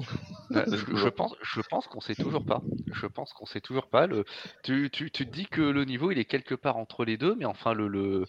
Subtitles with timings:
[0.50, 2.62] Je, pense, je pense qu'on sait toujours pas.
[2.92, 4.06] Je pense qu'on sait toujours pas.
[4.06, 4.24] Le,
[4.62, 7.34] tu, tu, tu, te dis que le niveau il est quelque part entre les deux,
[7.34, 8.26] mais enfin le, le,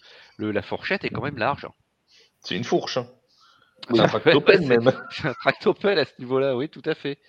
[0.51, 1.67] la fourchette est quand même large.
[2.41, 2.97] C'est une fourche.
[2.97, 3.07] Hein.
[3.91, 4.91] C'est un tractopelle même.
[5.11, 7.19] C'est un tractopelle à ce niveau-là, oui, tout à fait.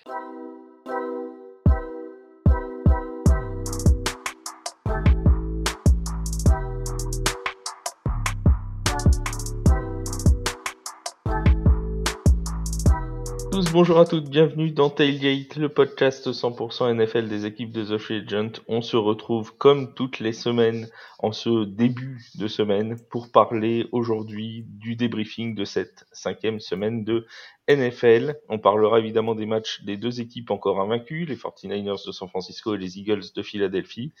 [13.71, 18.23] Bonjour à toutes, bienvenue dans Tailgate, le podcast 100% NFL des équipes de The Free
[18.25, 18.61] Agent.
[18.67, 20.87] On se retrouve comme toutes les semaines
[21.19, 27.27] en ce début de semaine pour parler aujourd'hui du débriefing de cette cinquième semaine de
[27.69, 28.35] NFL.
[28.49, 32.73] On parlera évidemment des matchs des deux équipes encore invaincues, les 49ers de San Francisco
[32.73, 34.11] et les Eagles de Philadelphie,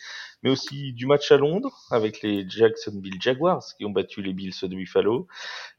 [0.43, 4.53] mais aussi du match à Londres avec les Jacksonville Jaguars qui ont battu les Bills
[4.61, 5.27] de Buffalo,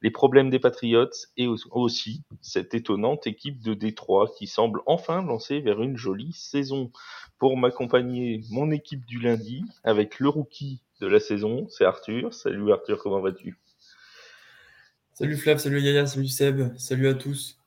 [0.03, 5.61] les problèmes des Patriots et aussi cette étonnante équipe de Détroit qui semble enfin lancer
[5.61, 6.91] vers une jolie saison.
[7.39, 11.67] Pour m'accompagner, mon équipe du lundi avec le rookie de la saison.
[11.71, 12.35] C'est Arthur.
[12.35, 13.57] Salut Arthur, comment vas-tu?
[15.15, 17.60] Salut Flav, salut Yaya, salut Seb, salut à tous.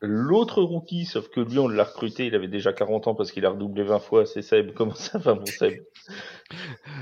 [0.00, 3.46] L'autre rookie, sauf que lui on l'a recruté, il avait déjà 40 ans parce qu'il
[3.46, 4.72] a redoublé 20 fois, c'est Seb.
[4.74, 5.74] Comment ça va mon Seb?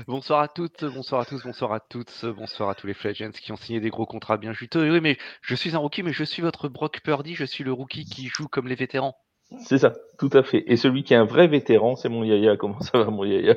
[0.07, 3.51] Bonsoir à toutes, bonsoir à tous, bonsoir à toutes, bonsoir à tous les Flagents qui
[3.51, 4.91] ont signé des gros contrats bien juteux.
[4.91, 7.73] Oui, mais je suis un rookie, mais je suis votre Brock Purdy, je suis le
[7.73, 9.15] rookie qui joue comme les vétérans.
[9.59, 10.63] C'est ça, tout à fait.
[10.67, 12.55] Et celui qui est un vrai vétéran, c'est mon Yaya.
[12.55, 13.55] Comment ça va mon Yaya?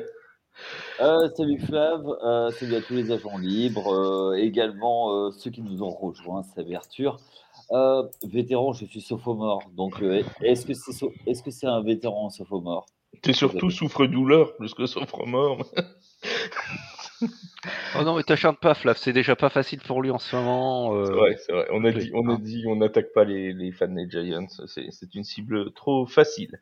[1.01, 5.61] Euh, salut Flav, euh, salut à tous les agents libres, euh, également euh, ceux qui
[5.61, 7.17] nous ont rejoints, salut Arthur.
[8.23, 10.01] Vétéran, je suis sophomore, donc
[10.41, 12.85] est-ce que c'est est -ce c'est un vétéran sophomore?
[13.21, 15.65] T'es surtout souffre-douleur plus que sophomore.
[17.97, 21.05] oh non, mais t'acharnes pas, Flav, c'est déjà pas facile pour lui en ce moment.
[21.05, 21.67] C'est vrai, c'est vrai.
[21.71, 25.15] On a dit, on a dit, on n'attaque pas les, les fans des Giants, c'est
[25.15, 26.59] une cible trop facile.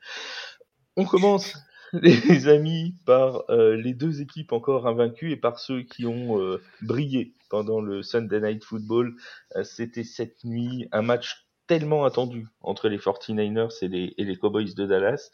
[0.95, 1.56] On commence
[2.02, 6.59] les amis, par euh, les deux équipes encore invaincues et par ceux qui ont euh,
[6.81, 9.15] brillé pendant le Sunday Night Football.
[9.55, 14.36] Euh, c'était cette nuit un match tellement attendu entre les 49ers et les, et les
[14.37, 15.30] Cowboys de Dallas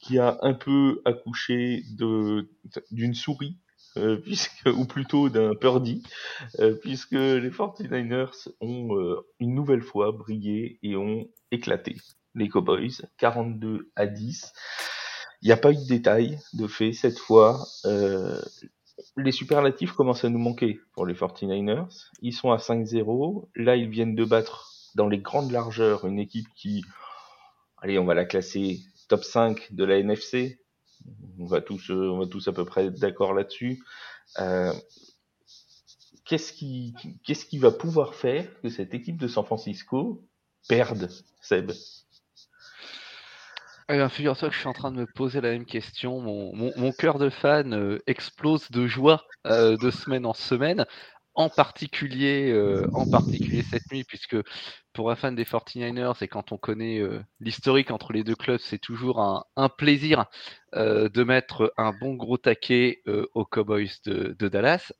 [0.00, 3.56] qui a un peu accouché d'une souris
[4.22, 6.04] puisque, ou plutôt d'un purdy,
[6.82, 11.96] puisque les 49ers ont une nouvelle fois brillé et ont éclaté
[12.36, 14.52] les Cowboys 42 à 10.
[15.42, 17.66] Il n'y a pas eu de détails de fait cette fois.
[17.84, 18.40] Euh,
[19.16, 21.86] les superlatifs commencent à nous manquer pour les 49ers.
[22.22, 23.48] Ils sont à 5-0.
[23.56, 26.84] Là, ils viennent de battre dans les grandes largeurs une équipe qui,
[27.78, 30.60] allez, on va la classer top 5 de la NFC.
[31.38, 33.82] On va tous, euh, on va tous à peu près d'accord là-dessus.
[34.40, 34.72] Euh,
[36.24, 36.94] qu'est-ce qui,
[37.24, 40.22] qu'est-ce qui va pouvoir faire que cette équipe de San Francisco
[40.68, 41.10] perde,
[41.40, 41.72] Seb?
[43.90, 46.20] Eh bien, figure-toi que je suis en train de me poser la même question.
[46.20, 50.84] Mon, cœur de fan euh, explose de joie euh, de semaine en semaine,
[51.34, 54.36] en particulier, euh, en particulier cette nuit, puisque
[54.92, 57.00] pour un fan des 49ers, et quand on connaît
[57.40, 60.26] l'historique entre les deux clubs, c'est toujours un, un plaisir
[60.74, 64.92] de mettre un bon gros taquet aux Cowboys de Dallas.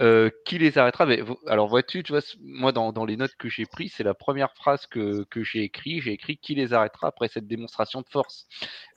[0.00, 1.06] Euh, qui les arrêtera?
[1.06, 4.54] Mais, Alors, vois-tu, tu vois, moi, dans, les notes que j'ai prises, c'est la première
[4.54, 6.00] phrase que, j'ai écrit.
[6.00, 8.46] J'ai écrit qui les arrêtera après cette démonstration de force?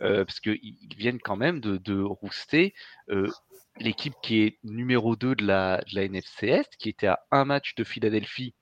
[0.02, 2.73] Euh, parce qu'ils viennent quand même de, de rouster
[3.09, 3.29] euh,
[3.78, 7.75] l'équipe qui est numéro 2 de la, de NFC Est, qui était à un match
[7.75, 8.53] de Philadelphie.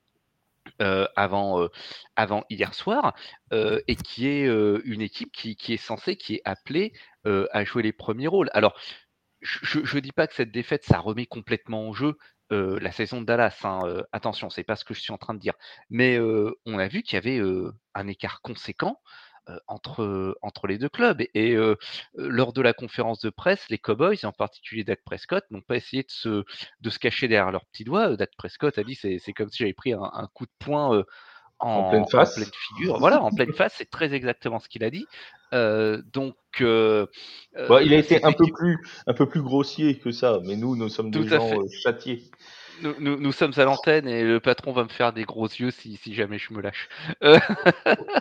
[0.78, 1.68] Avant,
[2.48, 3.14] hier soir,
[3.52, 4.46] et qui est
[4.84, 6.92] une équipe qui, qui, est censée, qui est appelée
[7.24, 8.48] à jouer les premiers rôles.
[8.52, 8.76] Alors,
[9.42, 12.16] je ne dis pas que cette défaite, ça remet complètement en jeu
[12.50, 13.58] la saison de Dallas.
[13.64, 15.54] Hein, euh, attention, c'est pas ce que je suis en train de dire.
[15.90, 16.18] Mais
[16.66, 17.40] on a vu qu'il y avait
[17.94, 19.00] un écart conséquent
[19.66, 21.22] entre, entre les deux clubs.
[21.34, 21.56] Et,
[22.14, 25.76] lors de la conférence de presse, les Cowboys, et en particulier Dak Prescott, n'ont pas
[25.76, 26.44] essayé de se,
[26.80, 28.16] de se cacher derrière leurs petits doigts.
[28.16, 31.02] Dak Prescott a dit c'est, comme si j'avais pris un coup de poing
[31.62, 32.34] en, pleine face.
[32.34, 32.98] pleine figure.
[32.98, 35.06] Voilà, en pleine face, c'est très exactement ce qu'il a dit.
[35.52, 37.06] Euh, donc, euh,
[37.56, 40.76] euh il a été un peu plus, un peu plus grossier que ça, mais nous,
[40.76, 42.24] nous sommes des gens euh, châtiés.
[42.82, 45.70] Nous, nous, nous, sommes à l'antenne et le patron va me faire des gros yeux
[45.70, 46.88] si, si jamais je me lâche.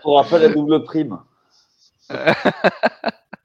[0.04, 1.20] On rappelle la double prime.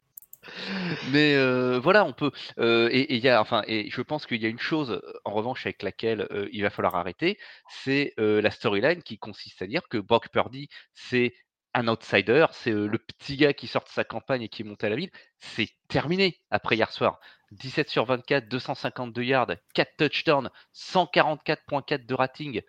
[1.11, 2.31] Mais euh, voilà, on peut.
[2.59, 5.33] Euh, et, et, y a, enfin, et je pense qu'il y a une chose, en
[5.33, 9.89] revanche, avec laquelle euh, il va falloir arrêter, c'est la storyline qui consiste à dire
[9.89, 11.35] que Brock Purdy, c'est
[11.75, 14.87] un outsider, c'est le petit gars qui sort de sa campagne et qui est monté
[14.87, 15.11] à la ville.
[15.39, 17.21] C'est terminé après hier soir.
[17.53, 22.63] 17 sur 24, 252 yards, 4 touchdowns, 144.4 de rating,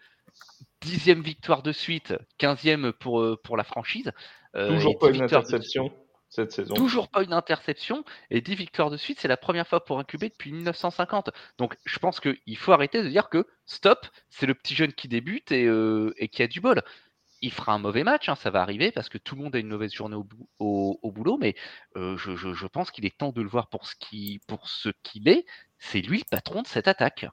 [0.82, 4.12] dixième victoire de suite, 15e pour, pour la franchise.
[4.54, 5.92] Toujours pas une interception
[6.30, 6.76] cette saison.
[6.76, 10.04] Toujours pas une interception et 10 victoires de suite, c'est la première fois pour un
[10.04, 11.30] QB depuis 1950.
[11.58, 15.08] Donc je pense qu'il faut arrêter de dire que stop, c'est le petit jeune qui
[15.08, 15.68] débute et,
[16.18, 16.84] et qui a du bol
[17.42, 19.60] il fera un mauvais match, hein, ça va arriver parce que tout le monde a
[19.60, 20.18] une mauvaise journée
[20.60, 21.56] au, boulot, mais
[21.96, 25.46] euh, je, pense qu'il est temps de le voir pour ce qu'il est.
[25.80, 27.28] C'est lui le patron de cette attaque.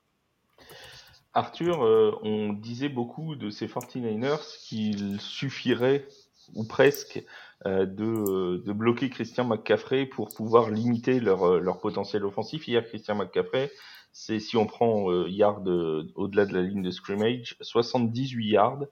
[1.32, 6.06] Arthur, euh, on disait beaucoup de ces 49ers qu'il suffirait,
[6.54, 7.22] ou presque,
[7.66, 12.68] euh, de, bloquer Christian McCaffrey pour pouvoir limiter leur, leur potentiel offensif.
[12.68, 13.70] Hier, Christian McCaffrey,
[14.12, 15.66] c'est si on prend yard
[16.14, 18.84] au-delà de la ligne de scrimmage, 78 yards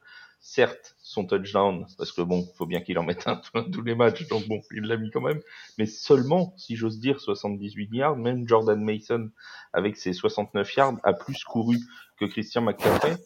[0.42, 3.40] certes son touchdown, parce que bon, faut bien qu'il en mette un
[3.72, 5.40] tous les matchs, donc bon, il l'a mis quand même,
[5.78, 9.30] mais seulement, si j'ose dire, 78 yards, même Jordan Mason,
[9.72, 11.78] avec ses 69 yards, a plus couru
[12.18, 13.16] que Christian McCaffrey.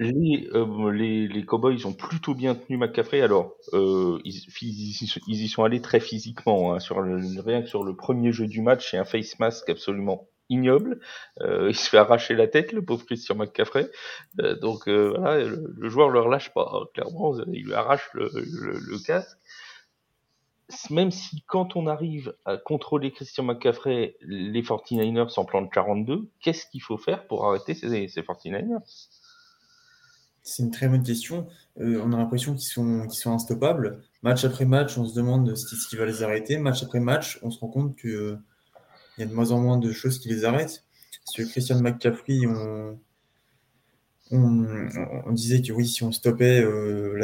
[0.00, 3.20] Les, euh, les, Cowboys ont plutôt bien tenu McCaffrey.
[3.20, 6.72] Alors, euh, ils, y sont allés très physiquement.
[6.72, 9.68] Hein, sur le, rien que sur le premier jeu du match, c'est un face mask
[9.68, 11.00] absolument ignoble.
[11.42, 13.90] Euh, il se fait arracher la tête, le pauvre Christian McCaffrey.
[14.40, 16.72] Euh, donc voilà, le, joueur le relâche pas.
[16.72, 19.36] Hein, clairement, il lui arrache le, casque.
[20.88, 26.64] Même si quand on arrive à contrôler Christian McCaffrey, les 49ers s'en plantent 42, qu'est-ce
[26.70, 28.80] qu'il faut faire pour arrêter ces, ces 49ers
[30.42, 31.46] c'est une très bonne question.
[31.76, 34.02] on a l'impression qu'ils sont, qu'ils sont instoppables.
[34.22, 36.58] Match après match, on se demande ce qui va les arrêter.
[36.58, 38.38] Match après match, on se rend compte que
[39.16, 40.84] il y a de moins en moins de choses qui les arrêtent.
[41.26, 42.46] Sur Christian McCaffrey,
[44.30, 47.18] on, disait que oui, si on stoppait, euh,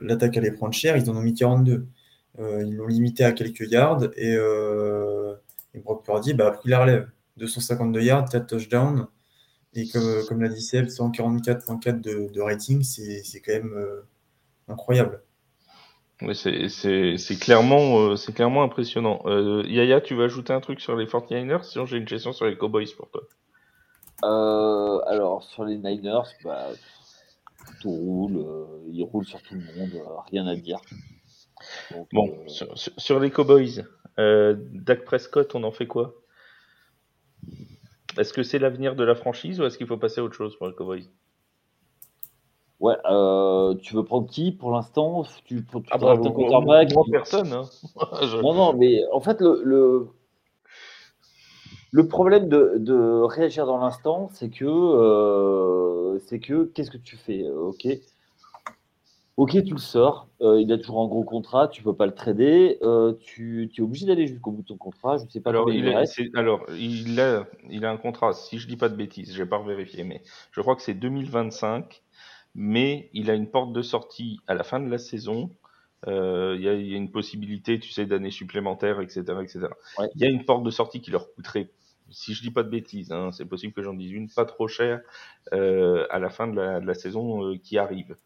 [0.00, 0.96] l'attaque allait prendre cher.
[0.96, 1.86] Ils en ont mis 42.
[2.38, 5.34] Euh, ils l'ont limité à quelques yards et, euh,
[5.74, 7.08] et Brock Purdy bah, a pris la relève.
[7.38, 9.06] 252 yards, 4 touchdowns.
[9.76, 13.74] Et comme, comme l'a dit Seb, 144.4 de, de, rating, c'est quand même
[14.68, 15.22] incroyable.
[16.22, 19.20] Oui, c'est clairement, euh, c'est clairement impressionnant.
[19.26, 22.46] Euh, Yaya, tu veux ajouter un truc sur les 49ers Sinon, j'ai une question sur
[22.46, 23.22] les Cowboys pour toi.
[24.24, 26.68] Euh, alors, sur les Niners, bah,
[27.82, 28.46] tout roule.
[28.88, 30.02] ils roulent sur tout le monde.
[30.30, 30.80] rien à dire.
[32.12, 33.84] bon, sur, sur, les Cowboys,
[34.16, 36.14] Dak Prescott, on en fait quoi?
[38.18, 40.56] Est-ce que c'est l'avenir de la franchise ou est-ce qu'il faut passer à autre chose
[40.56, 41.08] pour les Cowboys
[42.78, 45.24] Ouais, euh, tu veux prendre qui pour l'instant?
[45.46, 47.52] Tu, tu ah bah, quarterback personne.
[47.52, 47.62] Hein.
[48.42, 50.08] Non, non, mais en fait, le,
[51.90, 57.16] le, problème de, de, réagir dans l'instant, c'est que, euh, c'est que, qu'est-ce que tu
[57.16, 57.86] fais Ok,
[59.36, 60.28] ok, tu le sors.
[60.40, 62.78] Euh, il a toujours un gros contrat, tu peux pas le trader.
[62.82, 65.18] Euh, tu, tu, es obligé d'aller jusqu'au bout de ton contrat.
[65.18, 65.50] Je sais pas.
[65.50, 65.88] Alors, il,
[66.34, 68.32] alors il, a, il a un contrat.
[68.32, 70.22] Si je dis pas de bêtises, j'ai pas vérifié, mais
[70.52, 72.02] je crois que c'est 2025
[72.56, 75.50] mais il a une porte de sortie à la fin de la saison.
[76.08, 79.68] Euh, il y, a, y, a une possibilité, tu sais, d'années supplémentaires, etc., etc.
[80.14, 81.68] Il y a une porte de sortie qui leur coûterait,
[82.10, 84.68] si je dis pas de bêtises, hein, c'est possible que j'en dise une, pas trop
[84.68, 85.00] cher
[85.52, 88.16] euh, à la fin de la, de la saison euh, qui arrive.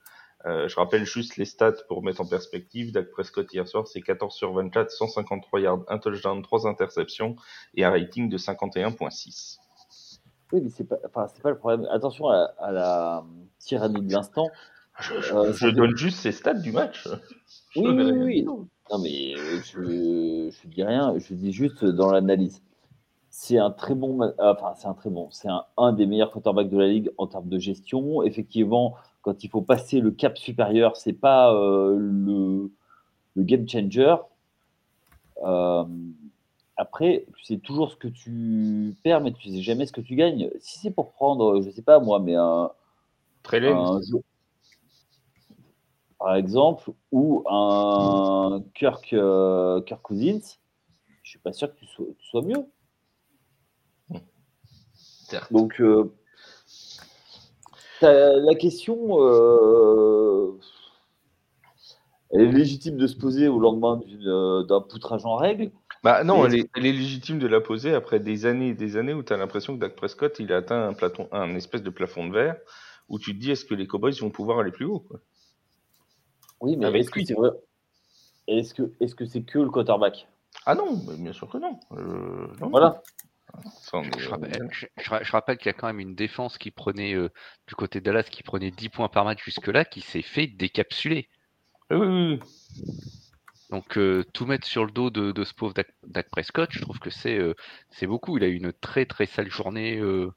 [0.46, 2.92] Euh, je rappelle juste les stats pour mettre en perspective.
[2.92, 7.36] Dak Prescott hier soir, c'est 14 sur 24, 153 yards, un touchdown, 3 interceptions
[7.74, 9.58] et un rating de 51.6.
[10.52, 11.86] Oui, mais c'est pas, enfin, pas le problème.
[11.90, 13.24] Attention à, la
[13.58, 14.48] tyrannie de l'instant.
[14.98, 17.06] Je, euh, donne juste ces stats du match.
[17.76, 18.42] oui, oui, oui.
[18.42, 21.14] Non, mais euh, je, je dis rien.
[21.18, 22.62] Je dis juste dans l'analyse.
[23.28, 26.68] C'est un très bon, enfin, c'est un très bon, c'est un, un, des meilleurs quarterbacks
[26.68, 28.24] de la ligue en termes de gestion.
[28.24, 32.70] Effectivement, quand il faut passer le cap supérieur, c'est pas le,
[33.36, 34.16] le, game changer.
[35.42, 35.84] Euh,
[36.76, 40.14] après, tu sais toujours ce que tu perds, mais tu sais jamais ce que tu
[40.14, 40.50] gagnes.
[40.60, 42.70] Si c'est pour prendre, je sais pas moi, mais un,
[43.42, 44.18] Très un jeu,
[46.18, 50.58] par exemple, ou un Kirk, euh, Kirk Cousins,
[51.22, 52.66] je suis pas sûr que tu sois, mieux.
[55.50, 56.12] Donc, euh,
[58.02, 60.58] la question, euh,
[62.30, 64.00] elle est légitime de se poser au lendemain
[64.68, 65.70] d'un poutrage en règle.
[66.02, 69.22] Bah non, elle est, légitime de la poser après des années et des années où
[69.22, 72.26] tu as l'impression que Dak Prescott, il a atteint un, platon, un espèce de plafond
[72.26, 72.56] de verre,
[73.08, 75.20] où tu te dis est-ce que les Cowboys vont pouvoir aller plus haut quoi?
[76.60, 77.50] Oui, mais est-ce que c'est vrai?
[78.46, 80.26] Est-ce que est-ce que c'est que le quarterback?
[80.66, 81.78] Ah non, bien sûr que non.
[81.92, 83.02] Euh, voilà.
[84.18, 87.28] Je, rappelle, qu'il y a quand même une défense qui prenait euh,
[87.66, 91.28] du côté de Dallas qui prenait 10 points par match jusque-là, qui s'est fait décapsuler.
[91.90, 92.40] Oui, oui, oui.
[93.70, 95.74] Donc euh, tout mettre sur le dos de, ce pauvre
[96.06, 97.54] Dak, Prescott, je trouve que c'est euh,
[97.88, 98.36] c'est beaucoup.
[98.36, 100.32] Il a eu une très très sale journée euh,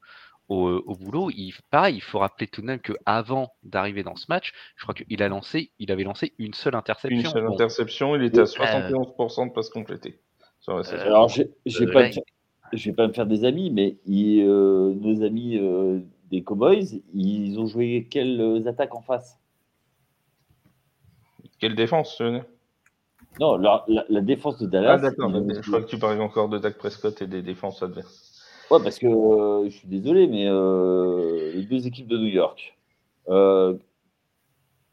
[0.50, 1.32] au, boulot.
[1.32, 4.94] Il, pareil, il faut rappeler tout de même qu'avant d'arriver dans ce match, je crois
[4.94, 7.22] qu'il a lancé, il avait lancé une seule interception.
[7.22, 10.20] Une seule interception, il était à 71% de passes complétées.
[10.68, 11.30] Alors,
[12.74, 15.60] je ne vais, pas me faire des amis, mais nos amis
[16.30, 19.40] des Cowboys, ils ont joué quelles attaques en face?
[21.60, 22.22] Quelle défense
[23.40, 24.96] Non, la, défense de Dallas.
[24.96, 28.34] Ah, d'accord, je crois que tu parlais encore de Dak Prescott et des défenses adverses.
[28.72, 32.78] Ouais, parce que euh, je suis désolé, mais euh, les deux équipes de New York,
[33.30, 33.78] euh,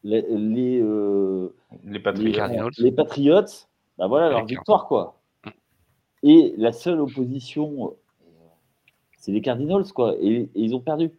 [0.05, 0.83] les, les,
[1.85, 3.67] les, Patriots, les, Patriots
[3.99, 5.20] bah voilà leur victoire, quoi.
[6.23, 7.97] Et la seule opposition,
[9.19, 10.17] c'est les Cardinals, quoi.
[10.21, 11.11] Et, ils ont perdu.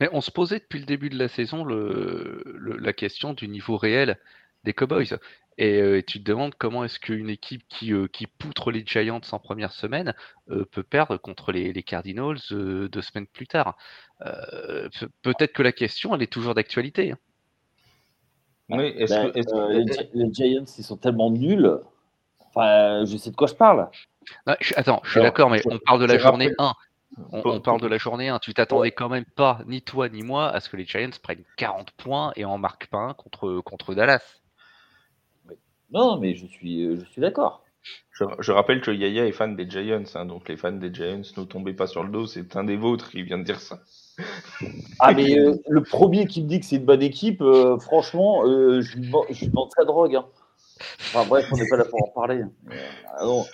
[0.00, 2.42] Mais on se posait depuis le début de la saison le,
[2.80, 4.18] la question du niveau réel
[4.64, 5.18] des Cowboys.
[5.56, 9.72] Et, tu te demandes comment est-ce qu'une équipe qui, qui, poutre les Giants en première
[9.72, 10.14] semaine
[10.70, 13.76] peut perdre contre les, Cardinals deux semaines plus tard.
[15.22, 17.12] Peut-être que la question, elle est toujours d'actualité.
[17.12, 17.18] Hein.
[18.70, 21.80] Oui, est-ce bah, que, les, Giants, ils sont tellement nuls.
[22.54, 23.88] Enfin, je sais de quoi je parle.
[24.46, 26.72] attends, je suis d'accord, mais on parle de la journée 1.
[27.32, 28.38] On, parle de la journée 1.
[28.38, 31.44] Tu t'attendais quand même pas, ni toi ni moi, à ce que les Giants prennent
[31.56, 34.40] 40 points et en marquent pas un contre, contre Dallas.
[35.92, 37.62] Non, mais je suis, euh, je suis d'accord.
[38.12, 41.44] Je, rappelle que Yaya est fan des Giants, hein, donc les fans des Giants, ne
[41.44, 43.80] tombez pas sur le dos, c'est un des vôtres qui vient de dire ça.
[45.00, 48.44] Ah, mais euh, le premier qui me dit que c'est une bonne équipe, euh, franchement,
[48.44, 50.14] je, lui vends, sa drogue.
[50.14, 50.24] Hein.
[51.00, 52.42] Enfin bref, on n'est pas là pour en parler.
[53.08, 53.44] Ah, non.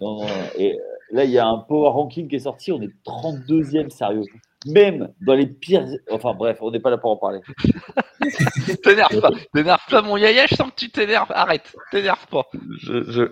[0.00, 0.26] non.
[0.56, 0.78] Et
[1.10, 4.24] là, il y a un power ranking qui est sorti, on est 32e, sérieux
[4.66, 5.86] même dans les pires.
[6.10, 7.40] Enfin bref, on n'est pas là pour en parler.
[8.82, 12.46] t'énerve pas, t'énerve pas mon yaya, je sens que tu t'énerves, arrête, t'énerve pas.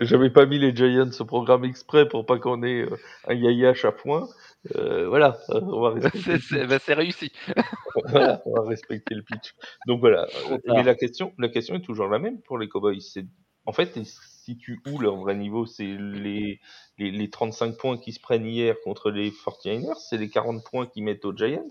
[0.01, 3.73] J'avais pas mis les Giants au programme exprès pour pas qu'on ait euh, un yaya
[3.83, 4.27] à point.
[4.75, 5.93] Euh, voilà, on va
[6.67, 7.31] bah, c'est réussi.
[8.09, 9.55] voilà, on va respecter le pitch.
[9.87, 10.27] Donc voilà,
[10.67, 13.01] mais la question, la question est toujours la même pour les Cowboys.
[13.01, 13.25] C'est
[13.65, 15.65] en fait, situent où leur vrai niveau?
[15.65, 16.59] C'est les,
[16.97, 20.87] les, les, 35 points qui se prennent hier contre les 49ers C'est les 40 points
[20.87, 21.67] qu'ils mettent aux Giants?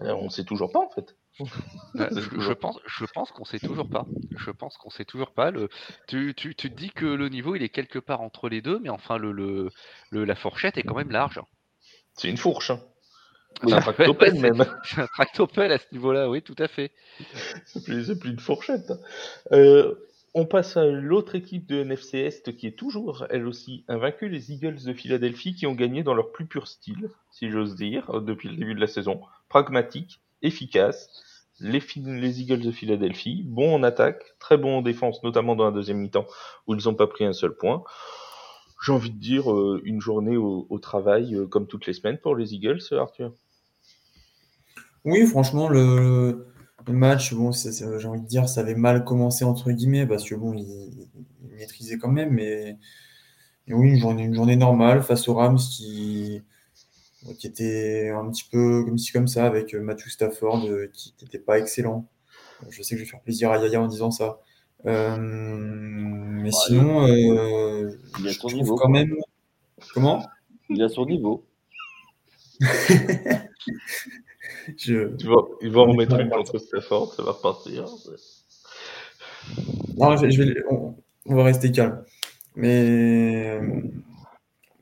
[0.00, 1.16] Euh, On ne sait toujours pas en fait.
[1.40, 1.44] Euh,
[2.40, 4.06] je, pense, je pense qu'on sait toujours pas.
[4.36, 5.50] Je pense qu'on sait toujours pas.
[5.50, 5.68] Le,
[6.08, 8.78] tu, tu, tu, te dis que le niveau il est quelque part entre les deux,
[8.78, 9.70] mais enfin le, le,
[10.24, 11.40] la fourchette est quand même large.
[12.16, 12.70] C'est une fourche.
[12.70, 12.80] Hein.
[13.62, 14.64] C'est un tractopelle même.
[14.84, 16.92] C'est un tractopelle à ce niveau-là, oui, tout à fait.
[17.64, 18.92] C'est plus, plus, une fourchette.
[19.52, 19.94] Euh,
[20.34, 24.52] on passe à l'autre équipe de NFC Est qui est toujours, elle aussi, invaincue, les
[24.52, 28.50] Eagles de Philadelphie, qui ont gagné dans leur plus pur style, si j'ose dire, depuis
[28.50, 29.20] le début de la saison.
[29.48, 31.08] Pragmatique, efficace.
[31.58, 35.70] Les, les Eagles de Philadelphie, bons en attaque, très bons en défense, notamment dans la
[35.70, 36.26] deuxième mi-temps,
[36.66, 37.82] où ils n'ont pas pris un seul point.
[38.84, 42.36] J'ai envie de dire euh, une journée au, travail, euh, comme toutes les semaines pour
[42.36, 43.32] les Eagles, Arthur.
[45.04, 46.46] Oui, franchement, le,
[46.88, 50.52] match, bon, j'ai envie de dire, ça avait mal commencé entre guillemets parce que bon,
[50.54, 51.08] il,
[51.56, 52.78] maîtrisait quand même, mais,
[53.68, 56.42] oui, une journée, une journée normale face aux Rams qui,
[57.38, 61.38] qui était un petit peu comme ci comme ça avec Matthew Stafford euh, qui n'était
[61.38, 62.06] pas excellent.
[62.68, 64.40] Je sais que je vais faire plaisir à Yaya en disant ça.
[64.86, 67.90] Euh, mais sinon, euh,
[68.20, 69.14] il a son niveau quand même.
[69.92, 70.24] Comment?
[70.68, 71.44] Il a son niveau.
[74.76, 75.16] Je...
[75.16, 77.84] Tu vas, ils vont en mettre une contre Stafford, ça va repartir.
[79.96, 80.96] Non, je, vais, on,
[81.34, 82.04] va rester calme.
[82.56, 83.82] Mais euh,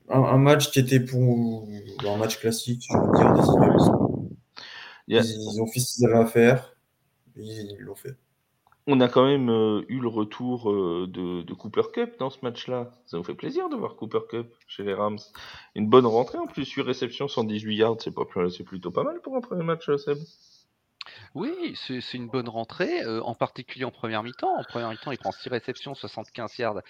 [0.08, 1.68] un, match qui était pour
[2.06, 5.26] un match classique, je veux dire, des Eagles.
[5.26, 6.76] Ils, ont fait ce qu'ils avaient à faire,
[7.36, 8.16] ils l'ont fait.
[8.86, 12.90] On a quand même euh, eu le retour euh, de, Cooper Cup dans ce match-là.
[13.06, 15.18] Ça nous fait plaisir de voir Cooper Cup chez les Rams.
[15.74, 19.22] Une bonne rentrée en plus, 8 réceptions, 118 yards, c'est, pas, c'est plutôt pas mal
[19.22, 20.18] pour un premier match, euh, Seb.
[21.34, 24.56] Oui, c'est, une bonne rentrée, en particulier en première mi-temps.
[24.56, 26.80] En première mi-temps, il prend 6 réceptions, 75 yards,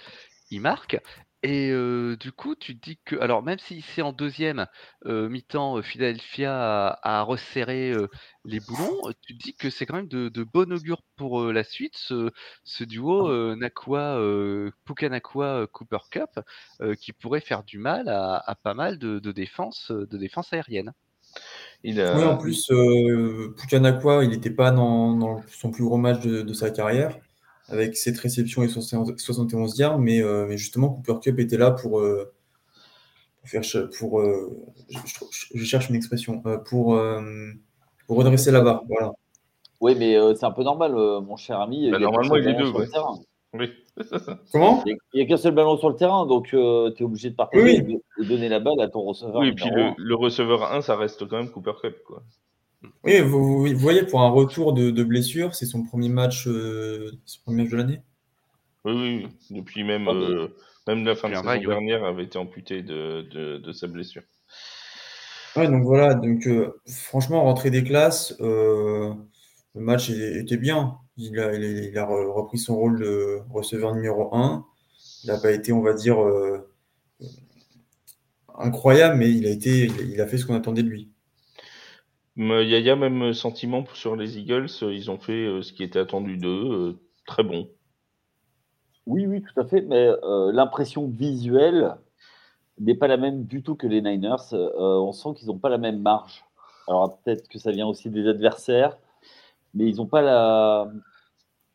[0.51, 1.01] il marque.
[1.47, 1.71] Et
[2.19, 4.67] du coup, tu te dis que, alors même si c'est en deuxième
[5.05, 7.93] mi-temps, Philadelphia a, resserré
[8.47, 11.97] les boulons, tu te dis que c'est quand même de, bon augure pour la suite,
[11.97, 14.19] ce, duo Nakua,
[14.87, 16.41] Pukanakua Cooper Cup,
[16.99, 20.95] qui pourrait faire du mal à, pas mal de, défense, de défense aérienne.
[21.85, 22.73] Oui, en plus,
[23.59, 27.19] Pukanakua, il n'était pas dans, son plus gros match de sa carrière
[27.69, 32.01] avec cette réception et 71 yards, mais, euh, mais, justement, Cooper Cup était là pour,
[32.01, 32.33] euh,
[33.45, 33.63] faire.
[33.99, 34.51] Pour, euh,
[35.55, 36.43] je, cherche une expression.
[36.67, 36.99] pour,
[38.07, 38.83] pour redresser la barre.
[38.89, 39.13] Voilà.
[39.81, 41.91] Oui, mais c'est un peu normal, mon cher ami.
[41.91, 42.73] Bah, normalement, il est deux.
[43.55, 43.71] Oui.
[44.53, 44.83] Comment?
[44.85, 47.77] Il n'y a, qu'un seul ballon sur le terrain, donc tu es obligé de partager
[47.77, 49.37] et, donner la balle à ton receveur.
[49.37, 51.97] Oui, et puis le, receveur 1, ça reste quand même Cooper Cup.
[52.05, 52.23] Quoi.
[53.05, 57.71] Oui, vous, voyez, pour un retour de, blessure, c'est son premier match, son premier match
[57.71, 58.01] de l'année?
[58.85, 60.49] Oui, oui, depuis même, euh,
[60.87, 63.23] même la fin de saison dernière avait été amputé de,
[63.59, 64.23] de, sa blessure.
[65.57, 69.15] Ouais, donc voilà, donc euh, franchement, rentrer des classes, euh,
[69.75, 70.99] le match était bien.
[71.17, 74.67] Il a, il a, repris son rôle de receveur numéro 1.
[75.23, 76.19] Il n'a pas été, on va dire,
[78.59, 81.11] incroyable, mais il a, été, il a fait ce qu'on attendait de lui.
[82.37, 86.99] Il y même sentiment sur les Eagles, ils ont fait ce qui était attendu d'eux,
[87.27, 87.69] très bon.
[89.07, 91.95] Oui, oui, tout à fait, mais euh, l'impression visuelle
[92.79, 94.53] n'est pas la même du tout que les Niners.
[94.55, 96.45] Euh, on sent qu'ils n'ont pas la même marge.
[96.89, 98.99] Alors peut-être que ça vient aussi des adversaires,
[99.75, 100.91] mais ils n'ont pas la,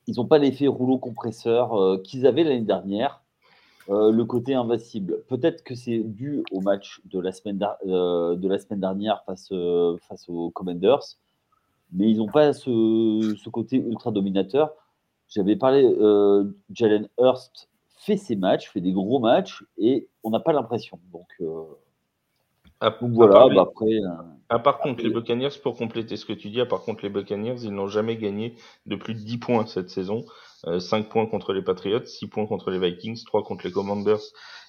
[0.08, 3.22] ils n'ont pas l'effet rouleau compresseur euh, qu'ils avaient l'année dernière.
[3.90, 5.24] Le côté invincible.
[5.28, 9.52] Peut-être que c'est dû au match de la semaine, de la semaine dernière face,
[10.08, 11.18] face aux Commanders,
[11.92, 14.74] mais ils n'ont pas ce, ce, côté ultra dominateur.
[15.28, 20.40] J'avais parlé, euh, Jalen Hurst fait ses matchs, fait des gros matchs, et on n'a
[20.40, 21.00] pas l'impression.
[21.12, 21.64] Donc, euh,
[22.80, 23.96] à, voilà, bah après.
[23.96, 24.10] Euh,
[24.50, 27.58] ah, par contre, les Buccaneers, pour compléter ce que tu dis, par contre, les Buccaneers,
[27.62, 28.56] ils n'ont jamais gagné
[28.86, 30.24] de plus de 10 points cette saison.
[30.64, 34.22] 5 points contre les Patriots, 6 points contre les Vikings, 3 contre les Commanders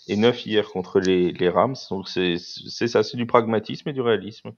[0.08, 1.76] et 9 hier contre les, les Rams.
[1.90, 4.52] Donc c'est ça, c'est du pragmatisme et du réalisme.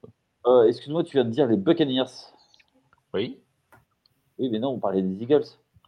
[0.67, 2.03] Excuse-moi, tu viens de dire les Buccaneers.
[3.13, 3.39] Oui.
[4.39, 5.45] Oui, mais non, on parlait des Eagles.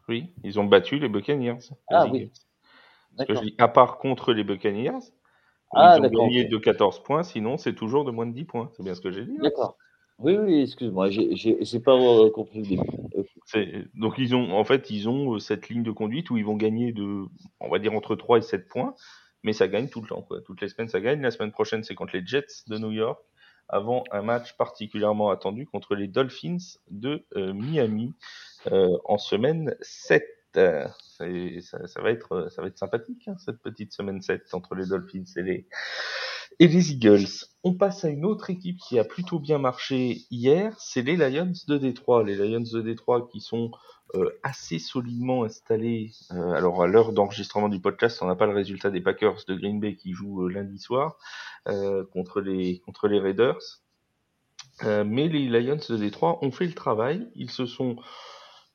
[0.08, 1.58] Oui, ils ont battu les Buccaneers.
[1.90, 2.32] Ah oui.
[3.18, 5.00] Parce que je dis, à part contre les Buccaneers,
[5.74, 8.72] ah, ils ont gagné de 14 points, sinon c'est toujours de moins de 10 points.
[8.76, 9.36] C'est bien ce que j'ai dit.
[9.38, 9.44] Hein.
[9.44, 9.78] D'accord.
[10.20, 12.88] Oui, oui, excuse-moi, j'ai pas euh, compris le début.
[13.94, 16.56] Donc ils ont, en fait, ils ont euh, cette ligne de conduite où ils vont
[16.56, 17.26] gagner de,
[17.60, 18.96] on va dire entre 3 et 7 points,
[19.44, 20.22] mais ça gagne tout le temps.
[20.22, 20.42] Quoi.
[20.42, 21.22] Toutes les semaines, ça gagne.
[21.22, 23.20] La semaine prochaine, c'est contre les Jets de New York,
[23.70, 26.58] avant un match particulièrement attendu contre les Dolphins
[26.90, 28.14] de euh, Miami.
[28.72, 30.24] Euh, en semaine 7.
[30.56, 30.94] Ça,
[31.88, 35.68] ça, va être, sympathique, hein, cette petite semaine 7 entre les Dolphins et les,
[36.60, 37.28] et les Eagles.
[37.64, 41.54] On passe à une autre équipe qui a plutôt bien marché hier, c'est les Lions
[41.68, 42.24] de Détroit.
[42.24, 43.72] Les Lions de Détroit qui sont
[44.16, 46.12] euh, assez solidement installés.
[46.32, 49.56] Euh, alors à l'heure d'enregistrement du podcast, on n'a pas le résultat des Packers de
[49.56, 51.18] Green Bay qui jouent lundi soir
[52.12, 53.82] contre les contre les Raiders.
[54.84, 57.28] mais les Lions de Détroit ont fait le travail.
[57.36, 57.98] Ils se sont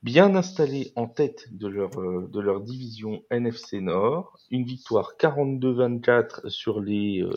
[0.02, 4.38] bien installés en tête de leur, euh, de leur division NFC Nord.
[4.50, 7.32] Une victoire 42-24 sur les euh,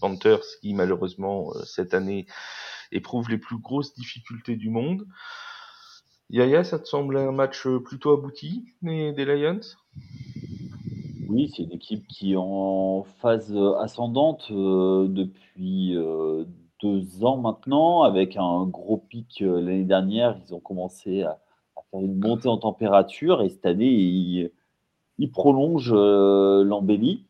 [0.00, 2.26] Panthers qui malheureusement euh, cette année
[2.90, 5.06] éprouvent les plus grosses difficultés du monde.
[6.30, 9.60] Yaya, ça te semble un match plutôt abouti des, des Lions?
[11.28, 15.96] Oui, c'est une équipe qui est en phase ascendante depuis
[16.82, 20.38] deux ans maintenant, avec un gros pic l'année dernière.
[20.46, 21.38] Ils ont commencé à,
[22.00, 24.50] une montée en température et cette année,
[25.18, 27.26] il, prolonge euh, l'embellie.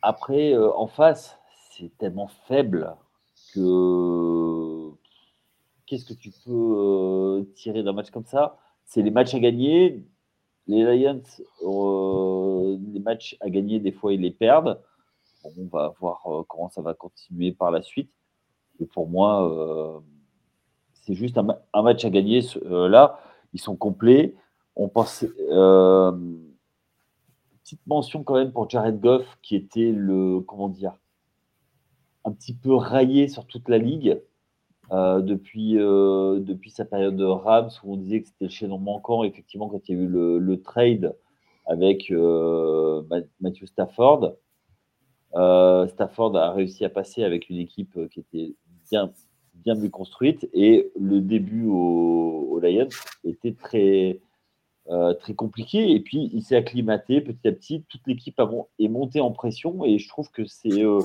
[0.00, 1.38] Après, euh, en face,
[1.70, 2.96] c'est tellement faible
[3.54, 4.90] que
[5.86, 8.58] qu'est-ce que tu peux euh, tirer d'un match comme ça?
[8.84, 10.04] C'est les matchs à gagner.
[10.68, 11.22] Les Lions,
[12.92, 14.80] les matchs à gagner, des fois, ils les perdent.
[15.44, 18.12] on va voir comment ça va continuer par la suite.
[18.78, 20.02] Et pour moi,
[21.02, 22.40] c'est juste un, match à gagner.
[22.64, 23.18] Euh, là,
[23.52, 24.34] ils sont complets.
[24.76, 25.24] On pense.
[25.50, 26.12] Euh,
[27.62, 30.40] petite mention quand même pour Jared Goff, qui était le.
[30.40, 30.96] Comment dire
[32.24, 34.20] Un petit peu raillé sur toute la ligue.
[34.90, 39.24] Euh, depuis, depuis sa période de Rams, où on disait que c'était le chaînon manquant,
[39.24, 41.16] effectivement, quand il y a eu le, trade
[41.66, 42.10] avec
[43.40, 44.36] Matthew Stafford.
[45.32, 48.54] Stafford a réussi à passer avec une équipe qui était
[48.90, 49.10] bien,
[49.62, 50.48] bien mieux construite.
[50.52, 52.88] Et le début au, Lions
[53.24, 54.20] était très,
[54.88, 55.92] euh, très compliqué.
[55.92, 57.84] Et puis, il s'est acclimaté petit à petit.
[57.88, 58.40] Toute l'équipe
[58.78, 59.84] est montée en pression.
[59.84, 61.00] Et je trouve que c'est euh,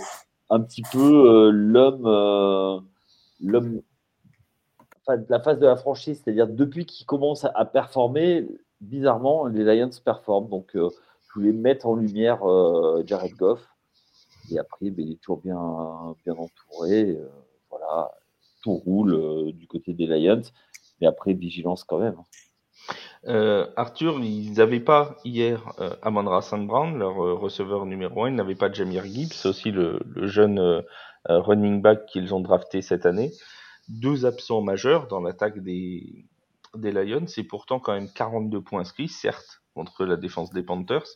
[0.49, 2.83] un petit peu euh, l'homme,
[3.41, 3.81] l'homme,
[5.07, 6.21] la phase de la franchise.
[6.23, 8.47] C'est-à-dire, depuis qu'il commence à, performer,
[8.81, 10.49] bizarrement, les Lions performent.
[10.49, 12.41] Donc, je voulais mettre en lumière
[13.05, 13.67] Jared Goff.
[14.49, 17.17] Et après, ben, il est toujours bien, bien entouré.
[17.69, 18.11] voilà,
[18.61, 20.41] tout roule euh, du côté des Lions.
[21.01, 22.17] Mais après, vigilance quand même.
[23.27, 28.29] Euh, Arthur, ils n'avaient pas hier euh, Amandra Brown, leur receveur numéro 1.
[28.29, 30.83] Ils n'avaient pas Jamir Gibbs, aussi le, jeune
[31.25, 33.31] running back qu'ils ont drafté cette année.
[33.89, 36.25] Deux absents majeurs dans l'attaque des,
[36.73, 40.63] 4 des Lions, c'est pourtant quand même 42 points inscrits, certes, contre la défense des
[40.63, 41.07] Panthers,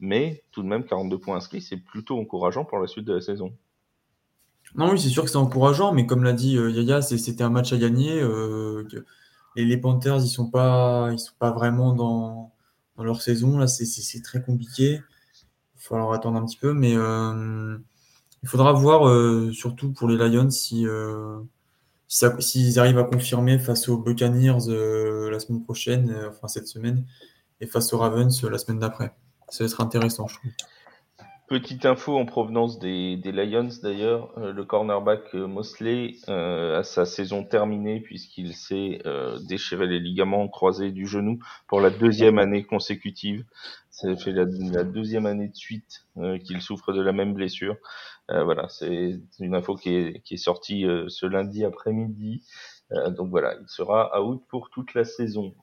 [0.00, 3.20] mais tout de même 42 points inscrits, c'est plutôt encourageant pour la suite de la
[3.20, 3.56] saison.
[4.74, 7.50] Non, oui, c'est sûr que c'est encourageant, mais comme l'a dit euh, Yaya, c'était un
[7.50, 8.20] match à gagner.
[8.20, 8.84] Euh,
[9.56, 12.52] et les Panthers, ils sont pas, ils sont pas vraiment dans,
[12.98, 13.58] leur saison.
[13.58, 15.00] Là, c'est très compliqué.
[15.76, 17.76] Il faut attendre un petit peu, mais euh,
[18.42, 21.40] il faudra voir, euh, surtout pour les Lions, si euh,
[22.08, 24.68] s'ils arrivent à confirmer face aux Buccaneers
[25.30, 27.04] la semaine prochaine, enfin cette semaine,
[27.60, 29.14] et face aux Ravens la semaine d'après.
[29.50, 30.50] Ça va être intéressant, je trouve.
[31.46, 37.04] Petite info en provenance des, Lions d'ailleurs, euh, le cornerback euh, Mosley euh, a sa
[37.04, 39.02] saison terminée puisqu'il s'est
[39.46, 43.44] déchiré les ligaments croisés du genou pour la deuxième année consécutive.
[43.90, 44.46] Ça fait la,
[44.84, 46.06] deuxième année de suite
[46.44, 47.76] qu'il souffre de la même blessure.
[48.28, 52.42] voilà, c'est une info qui est, qui est sortie ce lundi après-midi.
[53.10, 55.54] donc voilà, il sera out pour toute la saison.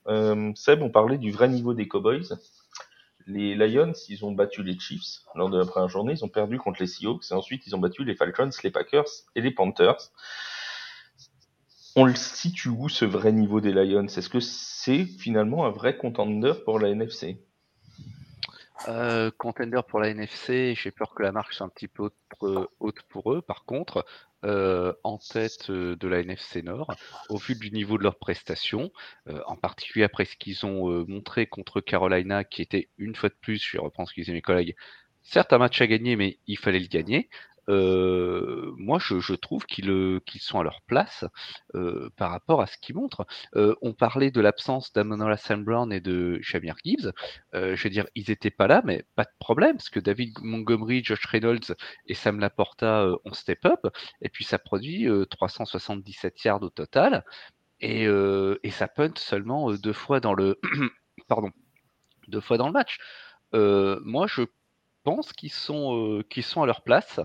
[0.55, 2.37] Seb, on parlait du vrai niveau des Cowboys
[3.27, 6.57] les Lions, ils ont battu les Chiefs lors de la première journée, ils ont perdu
[6.57, 10.11] contre les Seahawks, et ensuite ils ont battu les Falcons, les Packers et les Panthers.
[11.95, 14.07] On le situe où ce vrai niveau des Lions?
[14.07, 17.43] Est-ce que c'est finalement un vrai contender pour la NFC
[18.87, 22.09] euh, contender pour la NFC, j'ai peur que la marque soit un petit peu
[22.79, 23.41] haute pour eux.
[23.41, 24.05] Par contre,
[24.43, 26.93] euh, en tête euh, de la NFC Nord,
[27.29, 28.91] au vu du niveau de leurs prestations,
[29.45, 33.63] en particulier après ce qu'ils ont montré contre Carolina, qui était une fois de plus,
[33.63, 34.75] je reprends ce qu'ils disaient mes collègues,
[35.23, 37.29] certes un match à gagner, mais il fallait le gagner.
[37.71, 41.23] Euh, moi, je, trouve qu'ils euh, qu'ils sont à leur place
[41.75, 43.25] euh, par rapport à ce qu'ils montrent.
[43.81, 47.11] On parlait de l'absence d'Amonola Sam Brown et de Shamir Gibbs.
[47.53, 51.03] Je veux dire, ils étaient pas là, mais pas de problème, parce que David Montgomery,
[51.03, 51.75] Josh Reynolds
[52.07, 53.87] et Sam Laporta ont step up,
[54.21, 57.23] et puis ça produit 377 yards au total,
[57.79, 60.59] et, et ça punt seulement deux fois dans le
[61.27, 61.51] pardon
[62.27, 62.97] deux fois dans le match.
[63.53, 64.43] moi, je
[65.03, 67.19] pense qu'ils sont, qu'ils sont à leur place.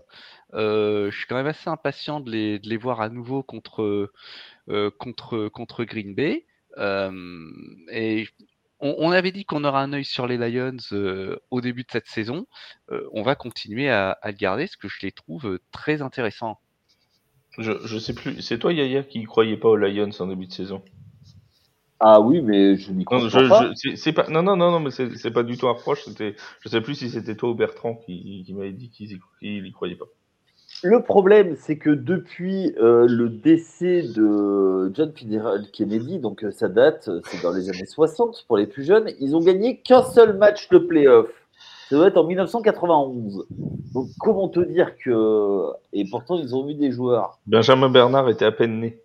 [0.53, 4.13] je suis quand même assez impatient de les, de les voir à nouveau contre,
[4.99, 6.47] contre, contre Green Bay.
[7.91, 8.29] et
[8.81, 10.77] on, avait dit qu'on aura un œil sur les Lions
[11.51, 12.47] au début de cette saison.
[13.13, 16.59] on va continuer à, à, le garder, parce que je les trouve très intéressants.
[17.59, 18.43] Je, sais plus.
[18.43, 20.83] C'est toi, Yaya, qui croyait pas aux Lions en début de saison?
[22.01, 23.71] Ah oui, mais je n'y crois non, pas.
[23.95, 24.29] c'est pas.
[24.29, 26.05] Non, non, non, non, mais c'est pas du tout un reproche.
[26.05, 26.37] C'était.
[26.61, 29.97] Je sais plus si c'était toi ou Bertrand qui, qui m'avait dit qu'il y croyait
[29.97, 30.07] pas.
[30.83, 36.69] Le problème, c'est que depuis euh, le décès de John Fitzgerald Kennedy, donc euh, ça
[36.69, 40.37] date, c'est dans les années 60 pour les plus jeunes, ils ont gagné qu'un seul
[40.37, 41.31] match de playoff.
[41.89, 43.47] Ça doit être en 1991.
[43.95, 47.39] Donc comment te dire que et pourtant ils ont eu des joueurs.
[47.47, 49.01] Benjamin Bernard était à peine né.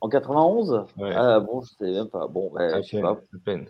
[0.00, 2.28] En 91 Ah bon, je sais même pas.
[2.28, 3.20] Bon, ben, je sais pas.
[3.34, 3.66] À peine.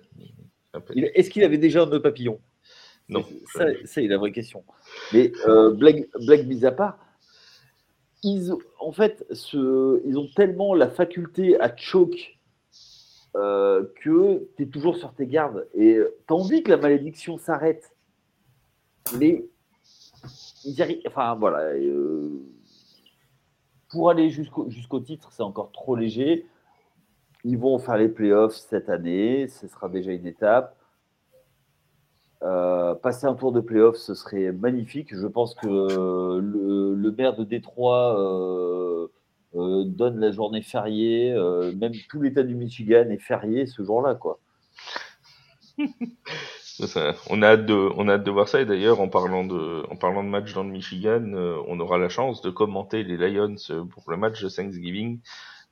[1.15, 2.41] Est-ce qu'il avait déjà un nœud papillon?
[3.09, 3.25] Non.
[3.55, 4.65] Ça, c'est la vraie question.
[5.13, 6.99] Mais euh, blague, blague mise à part,
[8.23, 12.39] ils, en fait, ce, ils ont tellement la faculté à choke
[13.37, 15.67] euh, que tu es toujours sur tes gardes.
[15.75, 17.91] Et as envie que la malédiction s'arrête.
[19.19, 19.47] Mais
[20.65, 21.01] ils arrivent.
[21.07, 21.75] Enfin, voilà.
[21.75, 22.29] Euh,
[23.89, 26.47] pour aller jusqu'au titre, c'est encore trop léger.
[27.45, 30.79] Ils vont faire les playoffs cette année, ce sera déjà une étape.
[32.43, 35.15] Euh, passer un tour de playoffs, ce serait magnifique.
[35.15, 39.09] Je pense que le, maire de Détroit euh,
[39.57, 41.35] euh, donne la journée fériée.
[41.77, 44.19] même tout l'État du Michigan est férié ce jour-là.
[47.29, 48.61] on a hâte de, on a hâte de voir ça.
[48.61, 51.99] Et d'ailleurs, en parlant de, en parlant de match dans le Michigan, euh, on aura
[51.99, 55.21] la chance de commenter les Lions euh, pour le match de Thanksgiving,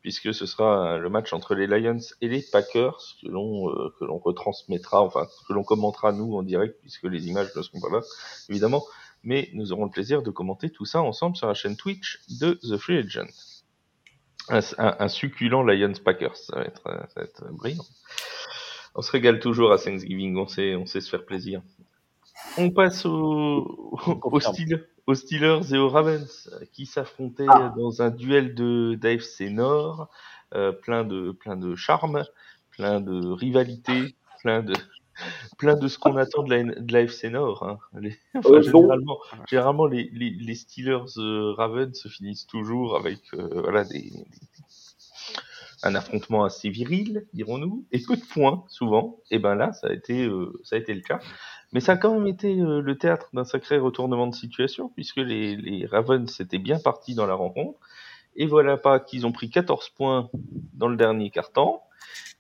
[0.03, 4.05] puisque ce sera le match entre les Lions et les Packers que l'on, euh, que
[4.05, 7.91] l'on retransmettra, enfin que l'on commentera nous en direct, puisque les images ne seront pas
[7.91, 8.01] là,
[8.49, 8.85] évidemment.
[9.23, 12.59] Mais nous aurons le plaisir de commenter tout ça ensemble sur la chaîne Twitch de
[12.63, 13.27] The Free Agent.
[14.49, 17.85] Un, un, succulent Lions Packers, ça va être, ça va être brillant.
[18.99, 21.61] On se régale toujours à Thanksgiving, on sait, on sait se faire plaisir.
[22.57, 27.75] On passe aux, aux, Steelers et aux Ravens qui s'affrontaient ah.
[27.77, 30.09] dans un duel de d'AFC Nord,
[30.55, 32.25] euh, plein de plein de charme,
[32.71, 34.73] plein de rivalité, plein de
[35.59, 37.65] plein de ce qu'on attend de la de l'AFC Nord.
[37.65, 37.79] Hein.
[38.01, 43.61] Les, euh, généralement, généralement les, les, les Steelers euh, Ravens se finissent toujours avec euh,
[43.63, 44.11] voilà des,
[45.87, 49.21] un affrontement assez viril, dirons-nous, et peu de points souvent.
[49.31, 51.21] Et ben là, ça a été, euh, le cas.
[51.73, 55.17] Mais ça a quand même été euh, le théâtre d'un sacré retournement de situation, puisque
[55.17, 57.79] les, les Ravens étaient bien partis dans la rencontre.
[58.37, 60.31] Et voilà pas qu'ils ont pris 14 points
[60.75, 61.83] dans le dernier quart-temps.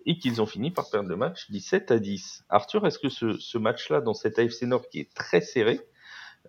[0.08, 2.44] et qu'ils ont fini par perdre le match 17 à 10.
[2.48, 5.80] Arthur, est-ce que ce, match-là, dans cette AFC Nord qui est très serré,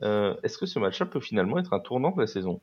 [0.03, 2.61] euh, est-ce que ce match-là peut finalement être un tournant de la saison?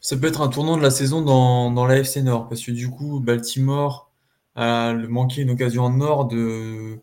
[0.00, 2.88] Ça peut être un tournant de la saison dans, dans l'AFC Nord, parce que du
[2.90, 4.10] coup, Baltimore
[4.56, 6.98] a manqué une occasion en Nord de,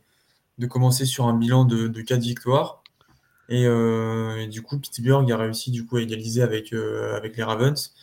[0.58, 2.84] de commencer sur un bilan de, de 4 victoires.
[3.52, 7.44] Euh, et, du coup, Pittsburgh a réussi du coup à égaliser avec, euh, avec les
[7.44, 7.94] Ravens.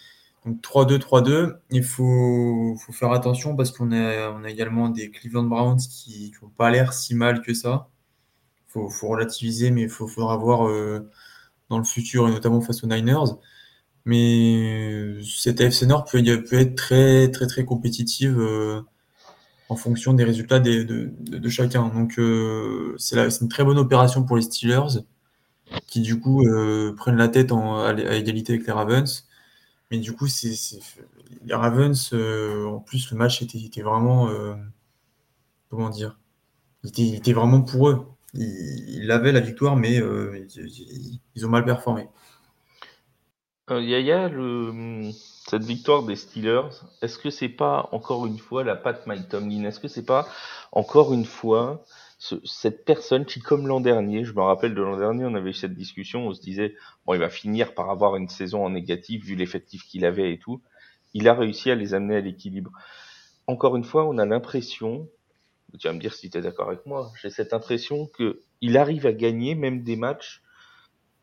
[0.44, 1.56] Donc 3-2, 3-2.
[1.70, 6.32] Il faut, faut, faire attention parce qu'on a, on a également des Cleveland Browns qui
[6.42, 7.88] n'ont pas l'air si mal que ça.
[8.68, 11.10] Il faut, faut, relativiser, mais il faudra voir euh,
[11.70, 13.32] dans le futur, et notamment face aux Niners.
[14.06, 18.38] Mais cette AFC Nord peut, être très, très, très compétitive
[19.68, 21.88] en fonction des résultats de, chacun.
[21.88, 22.20] Donc
[22.98, 25.00] c'est une très bonne opération pour les Steelers
[25.86, 29.26] qui du coup euh, prennent la tête à, égalité avec les Ravens.
[29.90, 30.26] Mais du coup,
[31.44, 34.28] les Ravens, euh, en plus, le match était, vraiment.
[34.28, 34.54] Euh,
[35.70, 36.18] comment dire
[36.82, 38.06] il était, vraiment pour eux.
[38.34, 40.02] Ils, avaient la victoire, mais
[41.34, 42.08] ils, ont mal performé.
[43.70, 44.30] Yaya,
[45.46, 46.68] cette victoire des Steelers,
[47.00, 49.64] est-ce que c'est pas encore une fois la patte Mike Tomlin?
[49.64, 50.28] Est-ce que c'est pas
[50.72, 51.84] encore une fois
[52.44, 55.54] cette personne qui, comme l'an dernier, je me rappelle de l'an dernier, on avait eu
[55.54, 56.74] cette discussion, on se disait,
[57.04, 60.38] bon, il va finir par avoir une saison en négatif vu l'effectif qu'il avait et
[60.38, 60.62] tout.
[61.12, 62.70] Il a réussi à les amener à l'équilibre.
[63.46, 65.08] Encore une fois, on a l'impression,
[65.78, 68.76] tu vas me dire si tu es d'accord avec moi, j'ai cette impression que il
[68.78, 70.42] arrive à gagner même des matchs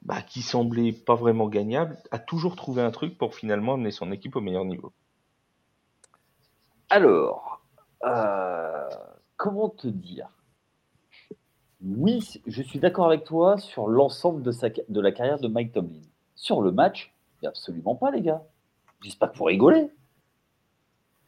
[0.01, 4.11] bah, qui semblaient pas vraiment gagnables, a toujours trouvé un truc pour finalement amener son
[4.11, 4.91] équipe au meilleur niveau.
[6.89, 7.61] Alors,
[8.03, 8.89] euh,
[9.37, 10.27] comment te dire?
[11.83, 14.51] Oui, je suis d'accord avec toi sur l'ensemble de,
[14.89, 16.01] de la carrière de Mike Tomlin.
[16.35, 17.13] Sur le match,
[17.45, 18.43] absolument pas, les gars.
[19.01, 19.89] J'espère que vous rigolez.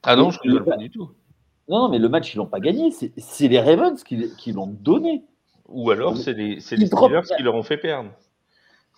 [0.03, 1.11] Ah non, je ne rigole pas du tout.
[1.69, 2.91] Non, non, mais le match, ils l'ont pas gagné.
[2.91, 5.23] C'est les Ravens qui, l'ont donné.
[5.69, 8.11] Ou alors, c'est les, les Steelers qui leur ont fait perdre.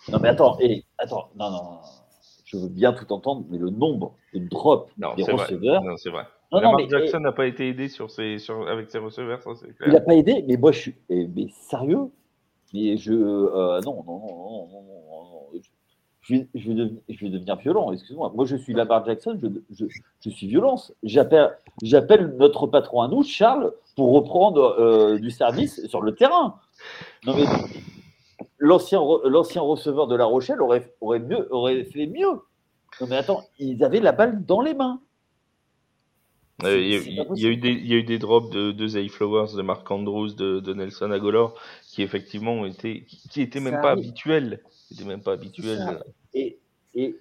[0.08, 1.78] Non, mais attends, et, attends, non, non,
[2.44, 5.82] je veux bien tout entendre, mais le nombre de drops des receveurs.
[5.82, 6.24] Non, c'est vrai.
[6.52, 9.88] Non, Jackson n'a pas été aidé sur ses, sur, avec ses receveurs, ça c'est clair.
[9.88, 10.94] Il n'a pas aidé, mais moi je suis.
[11.08, 12.08] Eh, mais sérieux?
[12.72, 13.12] Mais je.
[13.12, 15.60] Euh, non, non, non, non, non, non,
[16.20, 18.32] Je, vais, je, vais devenir, je vais devenir violent, excuse-moi.
[18.34, 19.86] Moi je suis Lamar Jackson, je, je,
[20.20, 20.94] je suis violence.
[21.02, 26.60] J'appelle, j'appelle notre patron à nous, Charles, pour reprendre euh, du service sur le terrain.
[27.24, 27.44] Non mais
[28.58, 32.40] l'ancien, receveur de La Rochelle aurait, aurait, mieux, aurait fait mieux.
[33.00, 35.00] Non mais attends, ils avaient la balle dans les mains.
[36.64, 36.88] Euh, il
[37.38, 39.60] y, a eu des, il y a eu des drops de, de Zay Flowers, de
[39.60, 44.62] Mark Andrews, de, de Nelson Agolor, qui effectivement ont été, qui étaient même pas habituels.
[44.88, 46.02] Qui même pas habituels.
[46.32, 46.58] Et,
[46.94, 47.20] et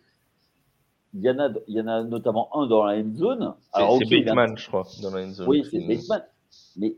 [1.14, 3.54] il y, en a, il y en a notamment un dans la end zone.
[3.74, 5.50] C'est Bateman, je crois, dans la end zone.
[5.50, 6.24] Oui, c'est Bateman.
[6.78, 6.96] Mais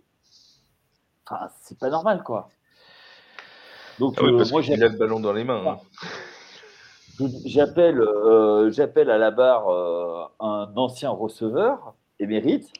[1.25, 2.49] enfin, c'est pas normal, quoi.
[3.99, 5.63] Donc, ah oui, euh, parce moi, qu'il a le ballon dans les mains.
[5.65, 5.77] Hein.
[7.45, 12.71] J'appelle, euh, j'appelle à la barre euh, un ancien receveur émérite.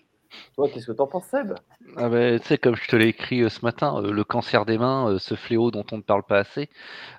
[0.74, 1.54] Qu'est-ce que t'en penses, Seb?
[1.96, 4.66] Ah ben, Tu sais, comme je te l'ai écrit euh, ce matin, euh, le cancer
[4.66, 6.70] des mains, euh, ce fléau dont on ne parle pas assez.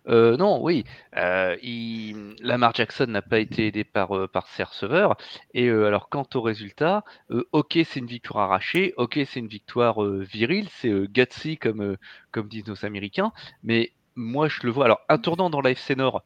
[0.07, 0.85] non, oui.
[1.14, 5.16] Lamar Jackson n'a pas été aidé par, par ses receveurs.
[5.55, 7.05] Et alors, quant au résultat,
[7.53, 11.97] ok, c'est une victoire arrachée, ok, c'est une victoire virile, c'est gutsy, comme,
[12.33, 13.33] comme disent nos Américains.
[13.62, 14.87] Mais moi, je le vois.
[14.87, 16.23] Alors, un tournant dans l'AFC Nord,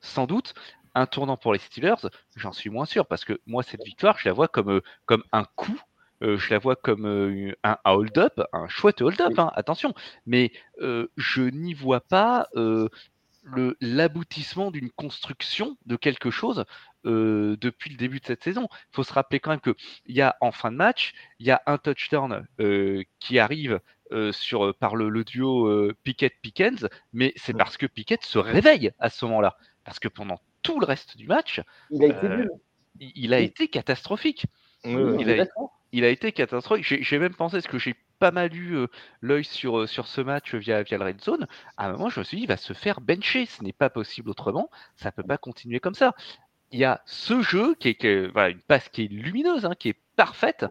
[0.00, 0.54] sans doute,
[0.96, 4.26] un tournant pour les Steelers, j'en suis moins sûr parce que moi cette victoire, je
[4.28, 5.78] la vois comme, comme un coup,
[6.22, 9.94] euh, je la vois comme euh, un, hold-up, un chouette hold-up, hein, attention,
[10.26, 12.48] mais je n'y vois pas
[13.80, 16.64] l'aboutissement d'une construction de quelque chose
[17.04, 18.68] depuis le début de cette saison.
[18.72, 19.74] Il faut se rappeler quand même qu'il
[20.08, 22.46] y a en fin de match, il y a un touchdown
[23.20, 23.80] qui arrive
[24.32, 29.24] sur, par le, le duo Pickett-Pickens, mais c'est parce que Pickett se réveille à ce
[29.26, 29.56] moment-là.
[29.84, 32.48] Parce que pendant tout le reste du match, il a été, euh,
[32.98, 34.46] il a été catastrophique.
[34.84, 35.46] il, a,
[35.92, 37.02] été catastrophique.
[37.02, 38.86] J'ai même pensé, parce que j'ai pas mal eu euh,
[39.20, 41.46] l'œil sur, euh, sur ce match via, via le red zone,
[41.76, 43.90] à un moment je me suis dit, il va se faire bencher, ce n'est pas
[43.90, 46.14] possible autrement, ça peut pas continuer comme ça.
[46.72, 50.00] Il y a ce jeu qui est, une passe qui est lumineuse, hein, qui est
[50.16, 50.66] parfaite,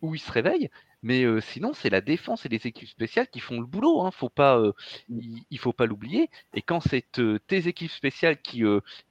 [0.00, 0.70] où il se réveille,
[1.02, 4.00] mais sinon, c'est la défense et les équipes spéciales qui font le boulot.
[4.02, 4.10] Hein.
[4.12, 4.62] Faut pas,
[5.08, 6.30] il, ne faut pas l'oublier.
[6.54, 7.04] Et quand c'est
[7.46, 8.62] tes équipes spéciales qui,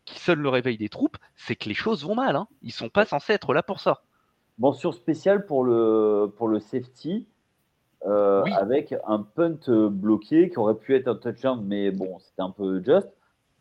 [0.06, 2.36] qui sonnent le réveil des troupes, c'est que les choses vont mal.
[2.36, 2.48] Hein.
[2.64, 4.05] Ils sont pas censés être là pour ça.
[4.58, 7.28] Mention spéciale pour le, pour le safety.
[8.04, 12.82] avec un punt bloqué qui aurait pu être un touchdown, mais bon, c'était un peu
[12.84, 13.10] juste.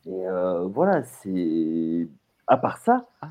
[0.07, 0.25] Et
[0.67, 2.09] voilà, c'est.
[2.47, 3.31] À part ça, ah.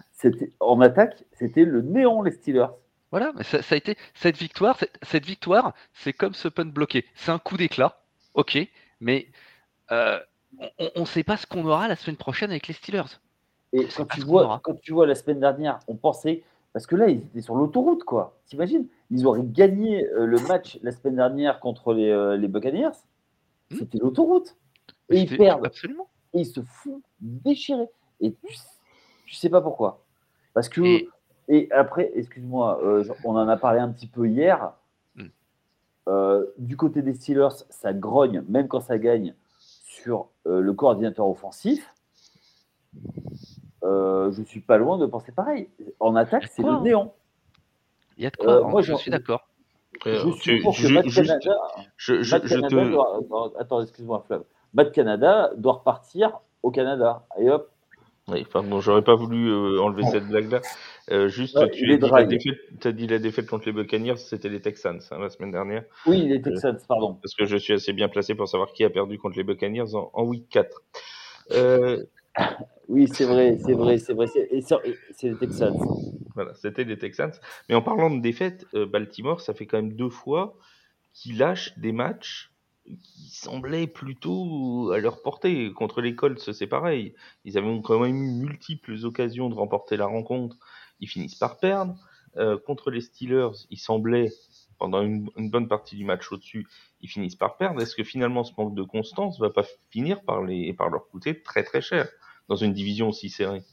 [0.60, 2.73] en attaque, c'était le néant les Steelers.
[3.13, 4.76] Voilà, mais ça, a été cette victoire.
[5.04, 7.06] Cette, victoire, c'est comme ce punt bloqué.
[7.13, 8.02] C'est un coup d'éclat,
[8.34, 8.58] ok,
[9.02, 9.28] mais
[9.91, 10.19] euh,
[10.95, 13.19] on ne sait pas ce qu'on aura la semaine prochaine avec les Steelers.
[13.71, 16.41] Et quand tu, vois, quand tu vois la semaine dernière, on pensait,
[16.73, 18.39] parce que là, ils étaient sur l'autoroute, quoi.
[18.47, 18.88] T'imagines?
[19.12, 22.89] Ils auraient gagné euh, le match la semaine dernière contre les, euh, les Buccaneers.
[23.69, 23.77] Hmm.
[23.77, 24.57] C'était l'autoroute.
[25.09, 25.67] Et ils perdent.
[25.67, 26.09] Absolument.
[26.33, 27.88] Et ils se font déchirer.
[28.21, 28.55] Et tu,
[29.27, 30.03] tu sais pas pourquoi.
[30.55, 30.81] Parce que.
[31.49, 34.73] Et, après, excuse-moi, euh, on en a parlé un petit peu hier.
[35.15, 36.41] Hmm.
[36.57, 39.36] du côté des Steelers, ça grogne, même quand ça gagne,
[39.83, 41.93] sur le coordinateur offensif.
[43.84, 45.69] Euh, je suis pas loin de penser pareil.
[46.00, 47.13] En attaque, c'est le néant.
[48.17, 49.48] Il y a de quoi, euh, moi, je suis d'accord.
[50.06, 51.58] Je suis pour que Matt Canada.
[51.98, 53.54] Je, doit...
[53.60, 54.43] Attends, excuse-moi, Flav.
[54.74, 57.26] Matt Canada doit repartir au Canada.
[57.39, 57.69] Et hop.
[58.30, 60.62] Oui, enfin, bon, j'aurais pas voulu euh, enlever cette blague-là.
[61.28, 64.62] juste, tu as dit, la défaite, as dit la défaite contre les Buccaneers, c'était les
[64.62, 65.84] Texans hein, la semaine dernière.
[66.06, 67.17] Oui, les Texans, pardon.
[67.22, 69.93] Parce que je suis assez bien placé pour savoir qui a perdu contre les Buccaneers
[69.93, 70.82] en, en week 4.
[71.52, 72.04] Euh,
[72.88, 74.28] oui, c'est vrai, c'est vrai, c'est vrai.
[74.28, 75.76] C'est les Texans.
[76.36, 77.32] Voilà, c'était les Texans.
[77.69, 80.58] Mais en parlant de défaite, euh, Baltimore, ça fait quand même deux fois
[81.13, 82.52] qu'ils lâchent des matchs
[82.86, 85.72] qui semblaient plutôt à leur portée.
[85.74, 87.13] Contre les Colts, c'est pareil.
[87.46, 90.58] Ils avaient quand même eu multiples occasions de remporter la rencontre.
[91.00, 91.96] Ils finissent par perdre.
[92.38, 94.32] Euh, contre les Steelers, ils semblaient,
[94.80, 96.67] pendant une, bonne partie du match au-dessus,
[97.02, 97.80] ils finissent par perdre.
[97.82, 101.41] Est-ce que finalement ce manque de constance va pas finir par, les, par leur coûter
[101.41, 102.10] très très cher?
[102.47, 103.63] Dans une division aussi serrée.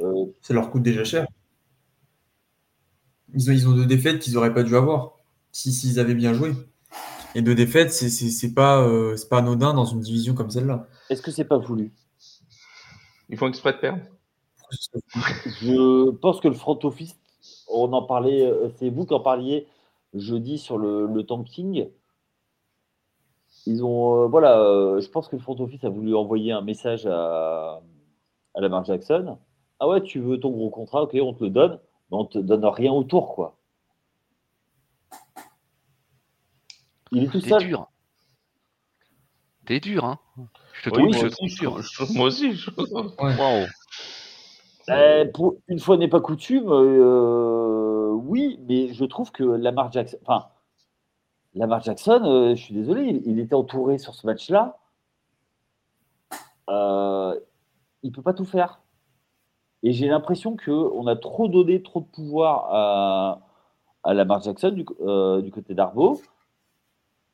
[0.00, 1.26] Euh, ça leur coûte déjà cher.
[3.34, 5.16] Ils ont, ils ont deux défaites qu'ils n'auraient pas dû avoir
[5.52, 6.52] s'ils si, avaient bien joué.
[7.34, 10.86] Et deux défaites, c'est pas, euh, pas anodin dans une division comme celle-là.
[11.08, 11.92] Est-ce que c'est pas voulu?
[13.30, 14.02] Ils font exprès de perdre
[15.60, 17.16] Je pense que le front office,
[17.68, 19.66] on en parlait, euh, c'est vous qui en parliez
[20.12, 21.86] jeudi sur le, le tanking.
[23.66, 26.62] Ils ont, euh, voilà, euh, je pense que le front office a voulu envoyer un
[26.62, 27.80] message à,
[28.54, 29.38] à Lamar Jackson.
[29.78, 31.78] Ah ouais, tu veux ton gros contrat, ok, on te le donne,
[32.10, 33.56] mais on te donne rien autour, quoi.
[37.12, 37.62] Il est tout seul.
[37.62, 37.88] dur.
[39.66, 40.18] T'es dur, hein.
[40.72, 42.52] Je te trouve, je moi aussi.
[42.54, 42.70] Je...
[42.70, 43.66] Wow.
[44.88, 50.18] Eh, pour une fois n'est pas coutume, euh, oui, mais je trouve que Lamar Jackson,
[50.22, 50.48] enfin,
[51.54, 54.78] Lamar Jackson, euh, je suis désolé, il, était entouré sur ce match-là.
[56.70, 57.38] Euh,
[58.02, 58.80] il ne peut pas tout faire.
[59.82, 63.40] Et j'ai l'impression qu'on a trop donné trop de pouvoir à,
[64.02, 66.20] à Lamar Jackson du, euh, côté d'Arbo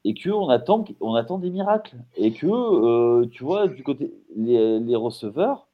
[0.05, 0.85] et qu'on attend,
[1.17, 1.97] attend des miracles.
[2.17, 5.69] Et que, tu vois, du côté, les, receveurs,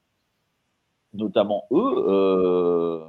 [1.14, 3.06] notamment eux,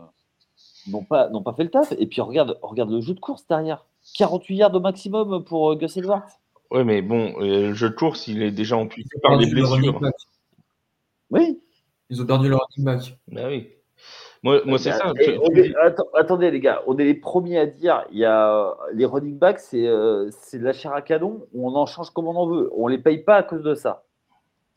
[0.88, 1.92] n'ont pas, pas fait le taf.
[1.98, 3.86] Et puis regarde, regarde le jeu de course derrière.
[4.14, 6.28] 48 yards au maximum pour euh, Gus Edwards.
[6.72, 10.00] Oui, mais bon, euh, le jeu de course, il est déjà amputé par les blessures.
[11.32, 11.60] Oui.
[12.10, 13.18] Ils ont perdu leur running back.
[13.28, 13.70] Ben oui.
[14.44, 15.12] Moi, moi c'est ça.
[16.14, 19.60] attendez, les gars, on est les premiers à dire il y a les running backs,
[19.60, 22.70] c'est euh, de la chair à canon, on en change comme on en veut.
[22.76, 24.04] On les paye pas à cause de ça.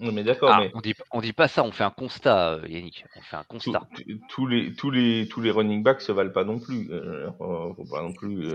[0.00, 0.50] Non, mais d'accord.
[0.52, 0.70] Ah, mais...
[0.74, 3.04] On dit, on dit pas ça, on fait un constat, Yannick.
[3.16, 3.82] On fait un constat.
[4.28, 6.88] tous, les, tous, les, tous les running backs se valent pas non plus.
[6.90, 8.54] Euh, faut pas non plus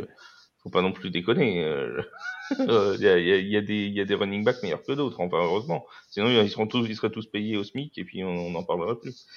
[0.63, 1.63] faut pas non plus déconner.
[1.63, 2.01] Euh,
[2.59, 5.37] il y, a, y, a des, y a des running backs meilleurs que d'autres, enfin
[5.37, 5.85] heureusement.
[6.09, 8.95] Sinon ils seront tous, ils seraient tous payés au SMIC et puis on n'en parlerait
[8.95, 9.27] plus.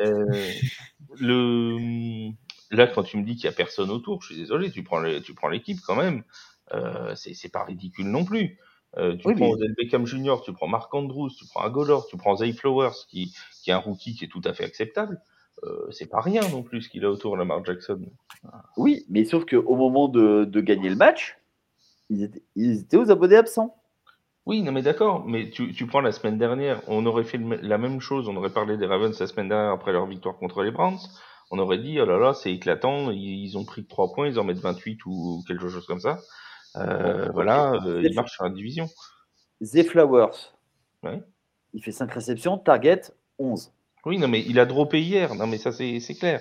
[0.00, 0.24] Euh,
[1.18, 2.30] le
[2.70, 5.02] là quand tu me dis qu'il y a personne autour, je suis désolé, tu prends
[5.20, 6.22] tu prends l'équipe quand même.
[6.72, 8.58] Euh, c'est pas ridicule non plus.
[8.98, 12.36] Euh, tu prends Odell Beckham Jr., tu prends Mark Andrews, tu prends Agolor, tu prends
[12.36, 15.20] Zay Flowers, qui, qui est un rookie qui est tout à fait acceptable.
[15.64, 18.00] Euh, c'est pas rien non plus ce qu'il a autour Lamar Jackson.
[18.76, 21.38] Oui, mais sauf qu'au moment de, gagner le match,
[22.10, 23.76] ils étaient, aux abonnés absents.
[24.44, 28.00] Oui, non mais d'accord, mais tu, prends la semaine dernière, on aurait fait la même
[28.00, 31.00] chose, on aurait parlé des Ravens la semaine dernière après leur victoire contre les Browns,
[31.50, 34.44] on aurait dit, oh là là, c'est éclatant, ils, ont pris 3 points, ils en
[34.44, 36.18] mettent 28 ou quelque chose comme ça.
[36.76, 38.88] Euh, voilà, euh, ils marchent sur la division.
[39.60, 40.54] The Flowers,
[41.72, 43.02] il fait 5 réceptions, target
[43.38, 43.72] 11.
[44.06, 45.34] Oui, non, mais il a droppé hier.
[45.34, 46.40] Non, mais ça, c'est clair.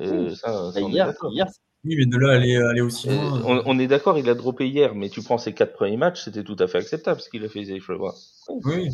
[0.00, 1.46] Euh, ça, bah, hier, hier,
[1.84, 3.58] oui, mais de là aller, aller aussi loin.
[3.58, 6.24] Euh, on, est d'accord, il a droppé hier, mais tu prends ses quatre premiers matchs,
[6.24, 8.14] c'était tout à fait acceptable ce qu'il a fait, je le vois.
[8.48, 8.90] Oui.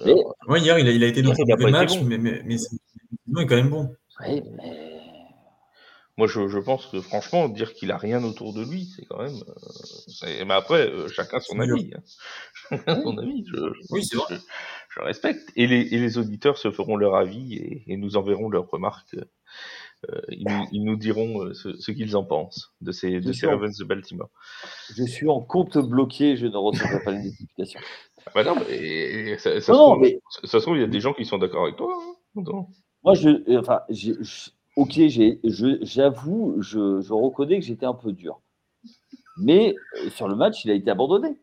[0.00, 0.14] Euh,
[0.46, 2.04] oui, hier, il a, il a été dans le match, bon.
[2.04, 2.76] mais, mais, mais c'est
[3.26, 3.92] quand même bon.
[4.20, 4.90] Oui, mais
[6.20, 9.22] moi, je, je, pense que franchement, dire qu'il a rien autour de lui, c'est quand
[9.22, 9.42] même.
[10.22, 11.92] Euh, mais après, euh, chacun son avis.
[11.94, 12.02] Hein.
[12.70, 13.42] Chacun son avis.
[13.46, 13.58] Je,
[13.88, 14.38] oui, c'est vrai.
[14.90, 15.52] Je, respecte.
[15.56, 19.14] Et les, et les, auditeurs se feront leur avis et, et, nous enverront leurs remarques
[20.30, 24.30] ils, nous, diront ce, qu'ils en pensent de ces, de ces Ravens de Baltimore.
[24.96, 27.80] Je suis en compte bloqué, je ne recevrai pas les notifications.
[28.34, 31.76] Bah non, mais ça, se trouve, il y a des gens qui sont d'accord avec
[31.76, 31.88] toi.
[32.36, 32.42] Hein,
[33.02, 33.80] Moi, je, enfin,
[34.76, 35.00] ok,
[35.82, 38.40] j'avoue, je, je reconnais que j'étais un peu dur.
[39.36, 39.74] Mais
[40.10, 41.38] sur le match, il a été abandonné.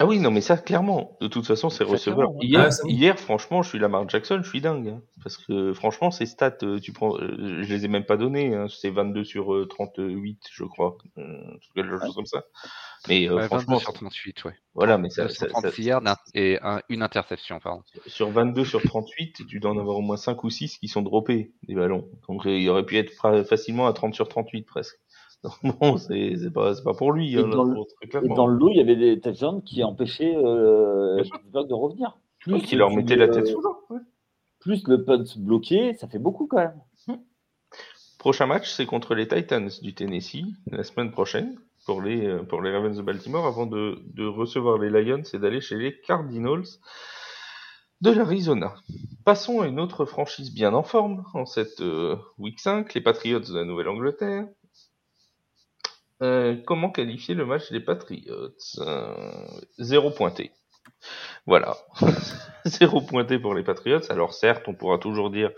[0.00, 2.30] Ah oui, non, mais ça, clairement, de toute façon, c'est receveur.
[2.40, 4.88] Hier, hier, franchement, je suis Lamar Jackson, je suis dingue.
[4.88, 5.02] Hein.
[5.24, 8.54] parce que, franchement, ces stats, euh, tu prends, euh, je les ai même pas données.
[8.54, 10.98] Hein, c'est 22 sur 38, euh, je crois.
[11.74, 12.44] quelque chose comme ça.
[13.08, 13.80] Mais franchement.
[13.80, 14.54] sur 38, ouais.
[14.74, 15.28] Voilà, mais ça.
[15.28, 17.82] ça, 36 yards et une interception, pardon.
[18.06, 21.02] Sur 22 sur 38, tu dois en avoir au moins 5 ou 6 qui sont
[21.02, 22.08] droppés, des ballons.
[22.28, 23.12] Donc, il aurait pu être
[23.44, 24.96] facilement à 30 sur 38 presque.
[25.62, 27.34] bon, c'est pas, pas pour lui.
[27.34, 30.34] Et, hein, dans, le, et dans, le, lot, il y avait des touchdowns qui empêchaient
[30.36, 32.18] euh, de revenir.
[32.40, 33.76] Plus qui leur mettaient la tête sous l'eau.
[34.60, 36.80] Plus le punt bloqué, ça fait beaucoup quand même.
[37.06, 37.16] Hmm.
[38.18, 42.60] Prochain match, c'est contre les Titans du Tennessee la semaine prochaine pour les, euh, pour
[42.60, 46.64] les Ravens de Baltimore avant de, de recevoir les Lions et d'aller chez les Cardinals
[48.00, 48.74] de l'Arizona.
[49.24, 53.40] Passons à une autre franchise bien en forme en cette euh, week 5, les Patriots
[53.40, 54.46] de la Nouvelle-Angleterre.
[56.22, 59.46] Euh, comment qualifier le match des Patriots euh,
[59.78, 60.50] Zéro pointé.
[61.46, 61.76] Voilà.
[62.64, 64.10] Zéro pointé pour les Patriots.
[64.10, 65.52] Alors certes, on pourra toujours dire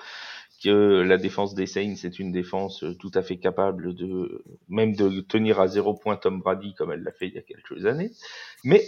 [0.63, 5.21] que la défense des Saints est une défense tout à fait capable de même de
[5.23, 8.11] tenir à zéro point Tom Brady comme elle l'a fait il y a quelques années.
[8.65, 8.85] Mais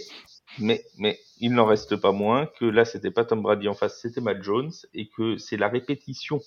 [0.59, 3.99] mais mais il n'en reste pas moins que là c'était pas Tom Brady en face,
[3.99, 6.41] c'était Matt Jones et que c'est la répétition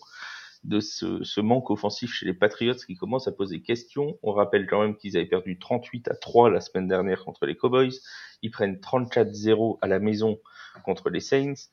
[0.65, 4.19] de ce, manque offensif chez les Patriots qui commence à poser question.
[4.23, 7.57] On rappelle quand même qu'ils avaient perdu 38 à 3 la semaine dernière contre les
[7.57, 7.93] Cowboys.
[8.43, 10.39] Ils prennent 34-0 à la maison
[10.85, 11.69] contre les Saints.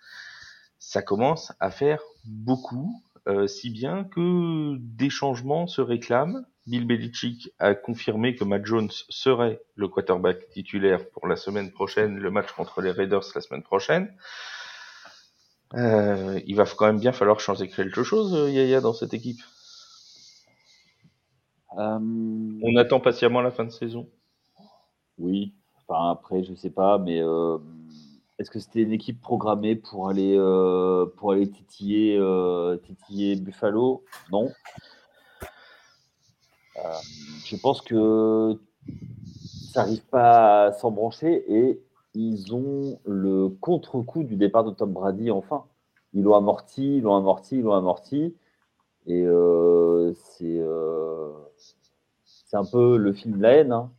[0.79, 6.45] Ça commence à faire beaucoup, euh, si bien que des changements se réclament.
[6.65, 12.17] Bill Belichick a confirmé que Matt Jones serait le quarterback titulaire pour la semaine prochaine,
[12.17, 14.13] le match contre les Raiders la semaine prochaine.
[15.75, 19.39] Euh, il va quand même bien falloir changer quelque chose, euh, Yaya, dans cette équipe.
[21.77, 21.99] Euh,
[22.61, 24.07] On attend patiemment la fin de saison.
[25.17, 25.53] Oui,
[25.87, 27.17] enfin après, je sais pas, mais
[28.37, 30.37] est-ce que c'était une équipe programmée pour aller
[31.17, 32.19] pour aller titiller,
[32.83, 34.03] titiller Buffalo?
[34.31, 34.51] Non.
[37.45, 38.59] je pense que
[39.71, 41.81] ça n'arrive pas à s'embrancher et
[42.13, 45.65] ils ont le contre-coup du départ de Tom Brady enfin.
[46.13, 48.35] Ils l'ont amorti, ils l'ont amorti, ils l'ont amorti.
[49.07, 51.31] Et euh, euh,
[52.25, 53.71] c'est un peu le film de la haine.
[53.71, 53.91] Hein.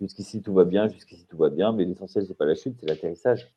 [0.00, 2.86] Jusqu'ici tout va bien, jusqu'ici tout va bien, mais l'essentiel c'est pas la chute, c'est
[2.86, 3.52] l'atterrissage.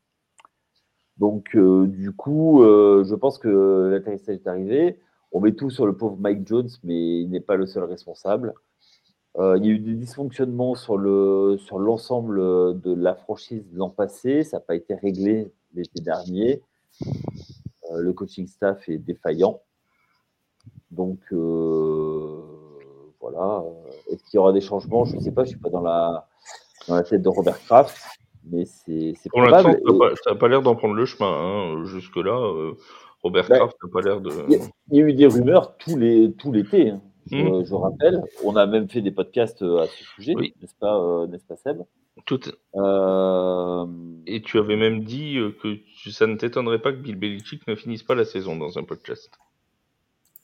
[1.16, 5.00] Donc euh, du coup, je pense que l'atterrissage est arrivé.
[5.30, 8.54] On met tout sur le pauvre Mike Jones, mais il n'est pas le seul responsable.
[9.36, 12.38] Euh, il y a eu des dysfonctionnements sur le sur l'ensemble
[12.80, 14.42] de la franchise l'an passé.
[14.42, 16.62] Ça n'a pas été réglé l'été dernier.
[17.90, 19.60] Euh, le coaching staff est défaillant.
[20.90, 22.40] Donc euh,
[23.20, 23.62] voilà.
[24.10, 25.04] Est-ce qu'il y aura des changements?
[25.04, 25.44] Je ne sais pas.
[25.44, 26.26] Je ne suis pas dans la
[26.88, 27.96] dans la tête de Robert Kraft,
[28.50, 29.72] mais c'est Pour l'instant,
[30.24, 31.30] ça n'a pas, l'air d'en prendre le chemin.
[31.30, 31.84] Hein.
[31.84, 32.34] Jusque là,
[33.22, 34.30] Robert ben, Kraft n'a pas l'air de.
[34.90, 36.90] Il y, a eu des rumeurs tout l'été.
[36.90, 37.02] Hein.
[37.32, 38.22] Euh, je rappelle.
[38.44, 41.56] On a même fait des podcasts euh, à ce sujet, n'est-ce pas, euh, n'est-ce pas
[41.56, 41.82] Seb?
[42.26, 42.40] Tout.
[44.26, 45.78] Et tu avais même dit que
[46.10, 49.30] ça ne t'étonnerait pas que Bill Belichick ne finisse pas la saison dans un podcast.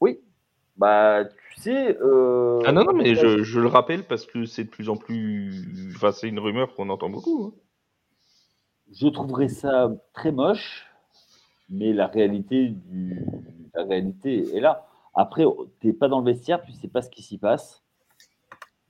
[0.00, 0.20] Oui.
[0.76, 1.96] Bah, tu sais.
[2.00, 5.92] Ah non, non, mais je, le rappelle parce que c'est de plus en plus.
[5.96, 7.52] Enfin, c'est une rumeur qu'on entend beaucoup.
[7.54, 7.60] Hein.
[8.92, 10.86] Je trouverais ça très moche,
[11.68, 13.26] mais la réalité, du...
[13.74, 14.86] la réalité est là.
[15.14, 15.44] Après,
[15.80, 17.84] tu n'es pas dans le vestiaire, tu ne sais pas ce qui s'y passe.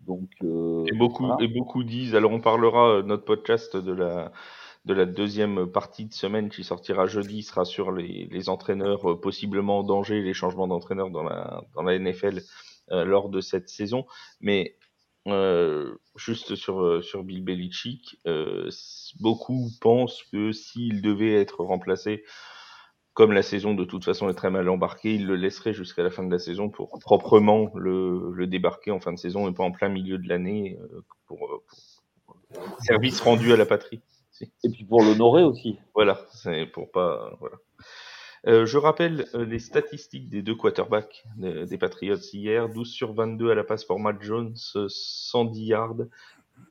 [0.06, 4.32] Donc, euh, et, beaucoup, et beaucoup disent, alors on parlera, euh, notre podcast de la,
[4.84, 9.20] de la deuxième partie de semaine qui sortira jeudi sera sur les, les entraîneurs euh,
[9.20, 12.42] possiblement en danger, les changements d'entraîneurs dans la, dans la NFL
[12.90, 14.04] lors de cette saison.
[14.42, 14.76] Mais
[16.16, 18.20] juste sur, sur Bill Belichick,
[19.20, 22.24] beaucoup pensent que s'il devait être remplacé
[23.14, 26.10] comme la saison de toute façon est très mal embarquée, il le laisserait jusqu'à la
[26.10, 29.62] fin de la saison pour proprement le, le, débarquer en fin de saison et pas
[29.62, 31.62] en plein milieu de l'année euh, pour,
[32.26, 32.36] pour,
[32.80, 34.00] service rendu à la patrie.
[34.64, 35.78] Et puis pour l'honorer aussi.
[35.94, 37.36] Voilà, c'est pour pas.
[37.38, 37.56] Voilà.
[38.46, 43.50] Euh, je rappelle euh, les statistiques des deux quarterbacks des, Patriots hier 12 sur 22
[43.50, 45.96] à la passe pour Matt Jones, 110 yards,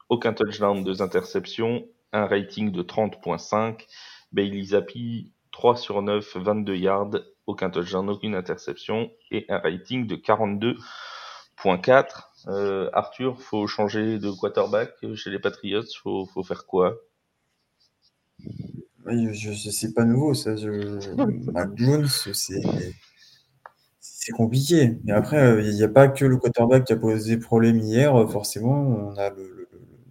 [0.09, 3.87] aucun touchdown, deux interceptions, un rating de 30.5.
[4.33, 7.11] Bailey Zappi 3 sur 9, 22 yards,
[7.47, 12.05] aucun touchdown, aucune interception et un rating de 42.4.
[12.47, 16.97] Euh, Arthur, faut changer de quarterback chez les Patriots, faut, faut faire quoi?
[19.05, 20.55] C'est pas nouveau ça.
[20.55, 20.99] Je...
[23.99, 24.97] c'est compliqué.
[25.07, 28.13] Et après, il n'y a pas que le quarterback qui a posé problème hier.
[28.29, 29.69] Forcément, on a le,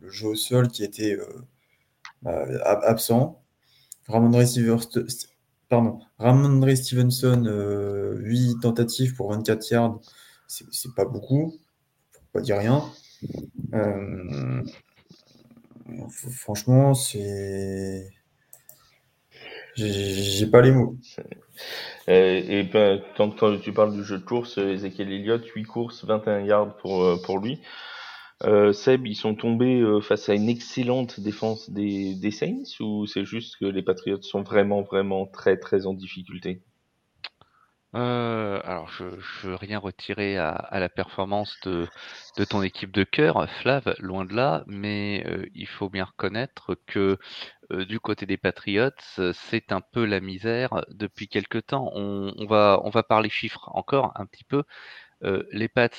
[0.09, 1.27] jeu au sol qui était euh,
[2.21, 2.45] bah,
[2.83, 3.43] absent.
[4.09, 4.39] Ramondre
[5.73, 6.01] Pardon.
[6.19, 10.01] Ramondre Stevenson, 8 euh, tentatives pour 24 yards,
[10.47, 11.55] c'est pas beaucoup,
[12.13, 12.85] pour pas dire rien.
[13.73, 14.63] Euh,
[16.31, 18.07] franchement, c'est.
[19.77, 20.99] J'ai pas les mots.
[22.07, 26.41] Et, ben, tant que tu parles du jeu de course, Ezekiel Elliott, 8 courses, 21
[26.41, 27.63] yards pour lui.
[28.45, 33.25] Euh, Seb, ils sont tombés euh, face à une excellente défense des, Saints ou c'est
[33.25, 36.63] juste que les Patriots sont vraiment, vraiment très, très en difficulté?
[37.95, 41.87] Euh, alors, je, je veux rien retirer à, la performance de,
[42.49, 45.25] ton équipe de cœur, Flav, loin de là, mais
[45.55, 47.19] il faut bien reconnaître que
[47.71, 48.89] du côté des Patriots,
[49.35, 51.91] c'est un peu la misère depuis quelque temps.
[51.95, 54.65] On, va, on va parler chiffres encore un petit peu.
[55.53, 55.91] Les Pats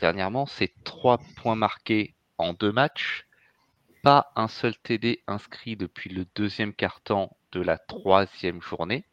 [0.00, 3.26] dernièrement, c'est trois points marqués en deux matchs,
[4.02, 9.04] pas un seul TD inscrit depuis le deuxième quart-temps de la troisième journée.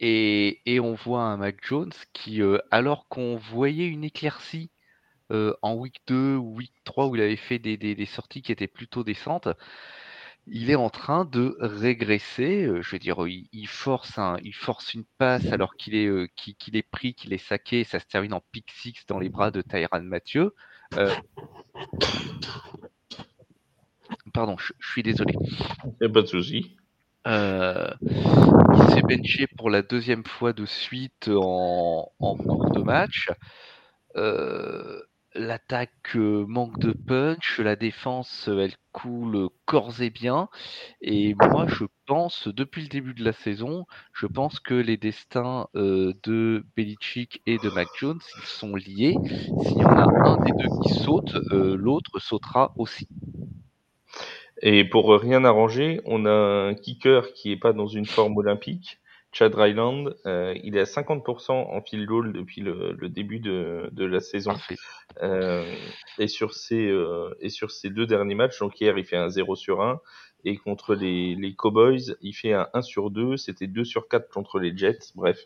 [0.00, 4.70] Et, on voit un Mac Jones qui, euh, alors qu'on voyait une éclaircie
[5.32, 8.68] euh, en week 2 ou week 3 où il avait fait des sorties qui étaient
[8.68, 9.48] plutôt décentes,
[10.50, 12.64] il est en train de régresser.
[12.64, 16.28] Euh, je veux dire, il, force un, il force une passe alors qu'il est, euh,
[16.36, 17.84] qu'il, est pris, qu'il est saqué.
[17.84, 20.54] Ça se termine en pick six dans les bras de Tyran Mathieu.
[20.96, 21.14] Euh,
[24.32, 25.34] pardon, je, suis désolé.
[26.02, 26.76] A pas de souci.
[27.26, 33.28] il s'est benché pour la deuxième fois de suite en, en cours de match.
[34.16, 35.00] Euh,
[35.38, 40.48] L'attaque manque de punch, la défense elle coule corps et bien.
[41.00, 45.68] Et moi je pense, depuis le début de la saison, je pense que les destins
[45.74, 49.14] de Belichick et de Mac Jones ils sont liés.
[49.62, 53.06] S'il y en a un des deux qui saute, l'autre sautera aussi.
[54.60, 58.98] Et pour rien arranger, on a un kicker qui est pas dans une forme olympique.
[59.32, 63.88] Chad Ryland, euh, il est à 50% en field goal depuis le, le début de,
[63.92, 64.54] de, la saison.
[65.22, 65.64] Euh,
[66.18, 69.28] et, sur ces, euh, et sur ces deux derniers matchs, donc hier il fait un
[69.28, 70.00] 0 sur 1,
[70.44, 74.28] et contre les, les Cowboys, il fait un 1 sur 2, c'était 2 sur 4
[74.30, 75.12] contre les Jets.
[75.14, 75.38] Bref,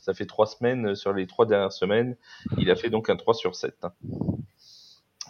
[0.00, 2.16] ça fait trois semaines sur les trois dernières semaines.
[2.58, 3.74] Il a fait donc un 3 sur 7.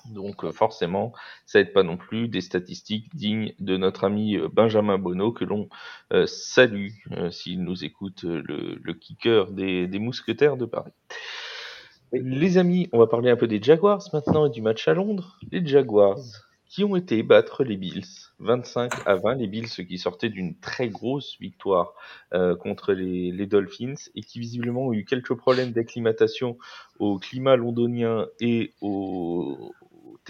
[0.06, 1.12] Donc euh, forcément,
[1.46, 5.44] ça aide pas non plus des statistiques dignes de notre ami euh, Benjamin Bonneau que
[5.44, 5.68] l'on
[6.12, 6.90] euh, salue
[7.30, 10.92] s'il nous écoute, le, kicker des, mousquetaires de Paris.
[12.12, 15.38] Les amis, on va parler un peu des Jaguars maintenant et du match à Londres.
[15.52, 16.18] Les Jaguars
[16.66, 18.06] qui ont été battre les Bills
[18.38, 21.94] 25 à 20, les Bills qui sortaient d'une très grosse victoire
[22.60, 26.58] contre les, les, Dolphins et qui visiblement ont eu quelques problèmes d'acclimatation
[27.00, 29.72] au climat londonien et au,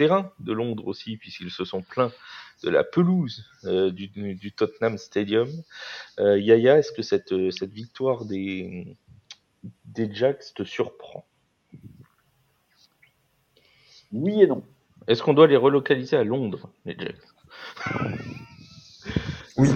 [0.01, 2.11] terrain de Londres aussi, puisqu'ils se sont plaints
[2.63, 5.47] de la pelouse euh, du, du, Tottenham Stadium.
[6.19, 8.97] Euh, Yaya, est-ce que cette, cette victoire des,
[9.85, 11.23] des Jacks te surprend?
[14.11, 14.63] Oui et non.
[15.07, 17.15] Est-ce qu'on doit les relocaliser à Londres, les Jacks?
[19.57, 19.69] Oui.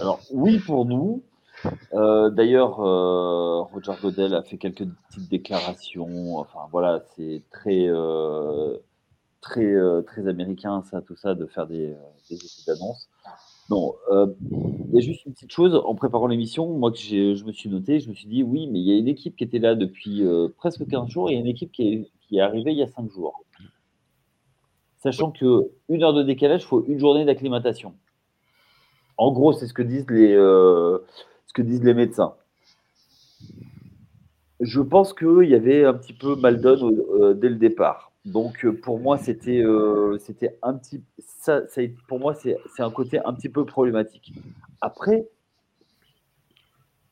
[0.00, 1.22] Alors, oui pour nous.
[1.92, 6.38] Euh, d'ailleurs, euh, Roger Godel a fait quelques petites déclarations.
[6.38, 7.86] Enfin, voilà, c'est très.
[7.86, 8.78] Euh,
[9.42, 11.96] très, euh, très américain, ça, tout ça, de faire des, euh,
[12.30, 13.10] des essais d'annonce.
[13.68, 17.44] Non, euh, il y a juste une petite chose, en préparant l'émission, moi que je
[17.44, 19.44] me suis noté, je me suis dit, oui, mais il y a une équipe qui
[19.44, 20.22] était là depuis
[20.58, 23.10] presque 15 jours et une équipe qui est, qui est arrivée il y a 5
[23.10, 23.44] jours.
[24.98, 27.94] Sachant que une heure de décalage, il faut une journée d'acclimatation.
[29.16, 32.34] En gros, c'est ce que disent les, ce que disent les médecins.
[34.60, 38.11] Je pense qu'il y avait un petit peu mal donne dès le départ.
[38.24, 42.90] Donc euh, pour moi, c'était euh, c'était un petit ça, ça, pour moi c'est un
[42.90, 44.32] côté un petit peu problématique.
[44.80, 45.28] Après,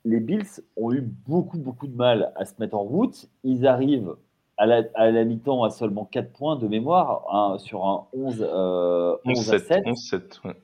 [0.05, 3.29] les Bills ont eu beaucoup beaucoup de mal à se mettre en route.
[3.43, 4.15] Ils arrivent
[4.61, 8.47] à la, à la mi-temps à seulement 4 points de mémoire hein, sur un 11,
[8.47, 9.83] euh, 11, à 7.
[9.87, 10.57] 11 7 ouais.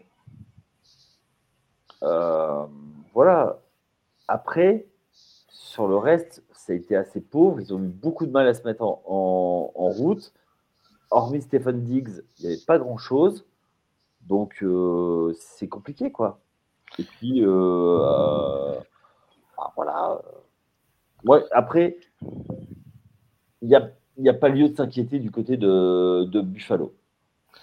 [2.03, 2.67] euh,
[3.15, 3.59] voilà.
[4.29, 4.85] Après,
[5.67, 7.61] sur le reste, ça a été assez pauvre.
[7.61, 10.33] Ils ont eu beaucoup de mal à se mettre en, route.
[11.11, 13.45] Hormis Stephen Diggs, il n'y avait pas grand-chose.
[14.23, 16.41] Donc, euh, c'est compliqué, quoi.
[16.99, 18.75] Et puis, euh,
[19.59, 20.21] Ah, voilà.
[21.25, 21.99] Ouais, après,
[23.63, 23.69] il
[24.19, 26.95] n'y a, pas lieu de s'inquiéter du côté de, Buffalo.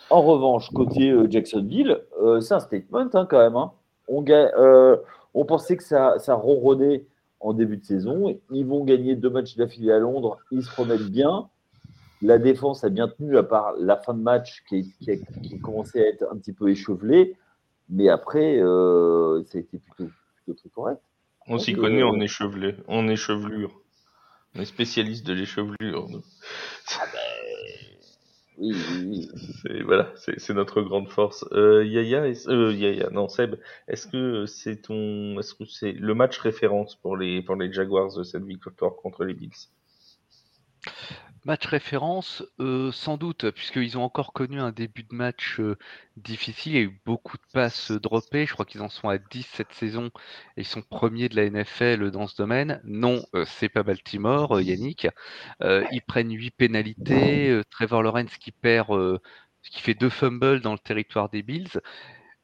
[0.10, 3.56] En revanche, côté euh, Jacksonville, euh, c'est un statement hein, quand même.
[3.56, 3.72] Hein.
[4.08, 4.98] On, euh,
[5.34, 7.06] on, pensait que ça, ça ronronnait
[7.44, 8.40] en début de saison.
[8.52, 10.38] Ils vont gagner deux matchs d'affilée à Londres.
[10.52, 11.50] Ils se remettent bien.
[12.22, 16.04] La défense a bien tenu, à part la fin de match qui, qui, qui commençait
[16.04, 17.36] à être un petit peu échevelée.
[17.90, 21.02] Mais après, ça a été plutôt, plutôt très correct.
[21.48, 23.82] On s'y connaît en échevelé, en échevelure.
[24.56, 26.08] On est spécialiste de l'échevelure.
[26.08, 27.93] Ah ben,
[28.58, 29.30] oui, oui,
[29.66, 29.82] oui.
[29.84, 31.46] Voilà, c'est notre grande force.
[31.52, 33.56] Euh, Yaya, euh, Yaya, non Seb,
[33.88, 38.16] est-ce que c'est ton, est-ce que c'est le match référence pour les pour les Jaguars
[38.16, 39.70] de cette victoire contre les Bills?
[41.46, 45.78] Match référence, euh, sans doute, puisqu'ils ont encore connu un début de match euh,
[46.16, 46.72] difficile.
[46.72, 48.46] Il y a eu beaucoup de passes droppées.
[48.46, 50.08] Je crois qu'ils en sont à 10 cette saison
[50.56, 52.82] et ils sont premiers de la NFL dans ce domaine.
[52.86, 55.08] Non, euh, c'est pas Baltimore, Yannick.
[55.62, 57.62] ils prennent 8 pénalités.
[57.70, 59.20] Trevor Lawrence qui perd,
[59.64, 61.82] qui fait deux fumbles dans le territoire des Bills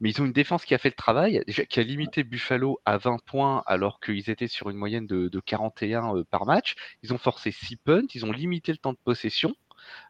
[0.00, 2.96] mais ils ont une défense qui a fait le travail, qui a limité Buffalo à
[2.98, 6.74] 20 points alors qu'ils étaient sur une moyenne de, 41 euh, par match.
[7.02, 9.54] Ils ont forcé 6 punts, ils ont limité le temps de possession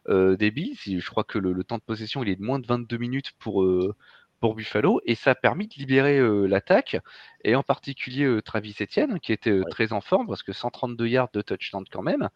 [0.09, 0.77] euh, des Bills.
[0.85, 3.63] Je crois que le, temps de possession il est de moins de 22 minutes pour,
[3.63, 3.95] euh,
[4.39, 6.97] pour Buffalo et ça a permis de libérer l'attaque
[7.43, 11.41] et en particulier Travis Etienne qui était très en forme parce que 132 yards de
[11.41, 12.29] touchdown quand même.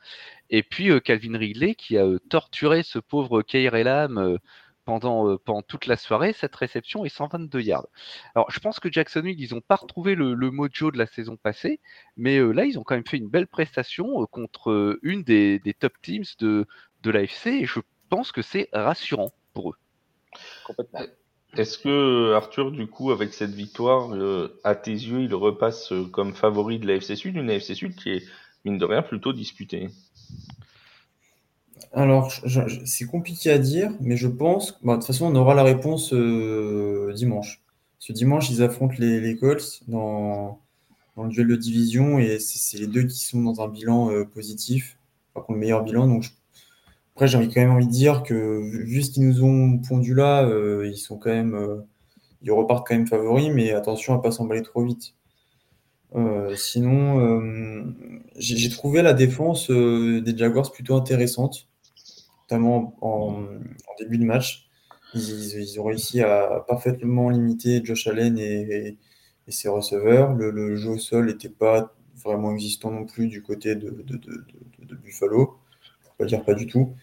[0.50, 4.38] Et puis Calvin Ridley qui a torturé ce pauvre Kair Elam
[4.86, 7.88] pendant, euh, pendant toute la soirée, cette réception est 122 yards.
[8.36, 11.80] Alors, je pense que Jacksonville, ils n'ont pas retrouvé le, mojo de la saison passée,
[12.16, 15.60] mais euh, là, ils ont quand même fait une belle prestation euh, contre une des,
[15.80, 16.66] top teams de,
[17.04, 17.80] de l'AFC, et je
[18.10, 19.76] pense que c'est rassurant pour eux.
[21.58, 24.12] Est-ce que Arthur, du coup, avec cette victoire,
[24.64, 28.24] à tes yeux, il repasse comme favori de l'AFC Sud, une AFC Sud qui est,
[28.66, 29.90] mine de rien, plutôt disputée?
[31.94, 32.32] Alors,
[32.86, 36.14] c'est compliqué à dire, mais je pense, bah, de toute façon, on aura la réponse
[36.14, 37.62] euh, dimanche.
[38.00, 40.60] Ce dimanche, ils affrontent les, Colts dans,
[41.18, 44.98] le duel de division et c'est les deux qui sont dans un bilan euh, positif,
[45.34, 46.08] enfin, le meilleur bilan.
[46.08, 46.26] Donc,
[47.16, 50.44] après, j'ai quand même envie de dire que vu ce qu'ils nous ont pondu là,
[50.44, 51.84] euh, ils sont quand même,
[52.42, 55.16] ils repartent quand même favoris, mais attention à pas s'emballer trop vite.
[56.56, 57.94] Sinon,
[58.38, 61.68] j'ai trouvé la défense des Jaguars plutôt intéressante
[62.50, 63.44] notamment en,
[64.00, 64.70] début de match.
[65.14, 68.98] Ils, ont réussi à parfaitement limiter Josh Allen et,
[69.48, 70.34] ses receveurs.
[70.34, 73.90] Le, jeu au sol n'était pas vraiment existant non plus du côté de,
[75.04, 75.58] Buffalo,
[76.04, 76.94] pour pas dire pas du tout.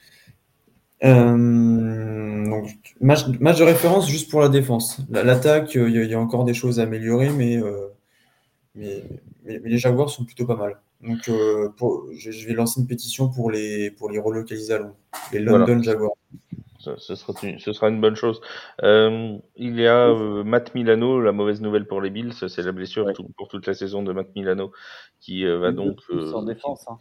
[1.04, 5.00] Euh, donc, match, de référence juste pour la défense.
[5.10, 7.58] L'attaque, il y, a encore des choses à améliorer, mais,
[8.74, 9.04] mais,
[9.44, 10.80] les Jaguars sont plutôt pas mal.
[11.02, 11.68] Donc, euh,
[12.12, 14.96] je, vais lancer une pétition pour les, pour les relocaliser à Londres,
[15.32, 16.12] les London Jaguars.
[16.78, 18.40] Ce, sera une, ce sera une bonne chose.
[18.82, 22.72] Euh, il y a euh, Matt Milano, la mauvaise nouvelle pour les Bills, c'est la
[22.72, 23.06] blessure
[23.36, 24.72] pour toute la saison de Matt Milano
[25.20, 26.98] qui va donc en défense, hein.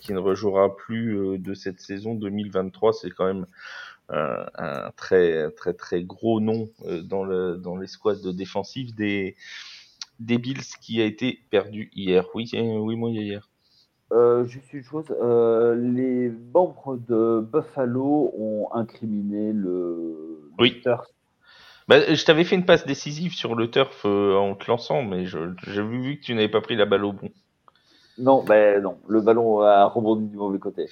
[0.00, 2.94] qui, ne rejouera plus de cette saison 2023.
[2.94, 3.44] C'est quand même
[4.08, 6.70] un très très très gros nom
[7.02, 9.36] dans le dans l'escouade défensive des
[10.18, 12.26] des Bills qui a été perdu hier.
[12.34, 13.48] Oui, oui moi hier.
[14.10, 20.80] Euh, juste une chose, euh, les membres de Buffalo ont incriminé le, oui.
[20.80, 21.06] turf.
[21.88, 25.26] Bah, je t'avais fait une passe décisive sur le turf euh, en te lançant, mais
[25.26, 27.28] j'ai vu que tu n'avais pas pris la balle au bon.
[28.18, 30.86] Non, ben non, le ballon a rebondi du mauvais côté.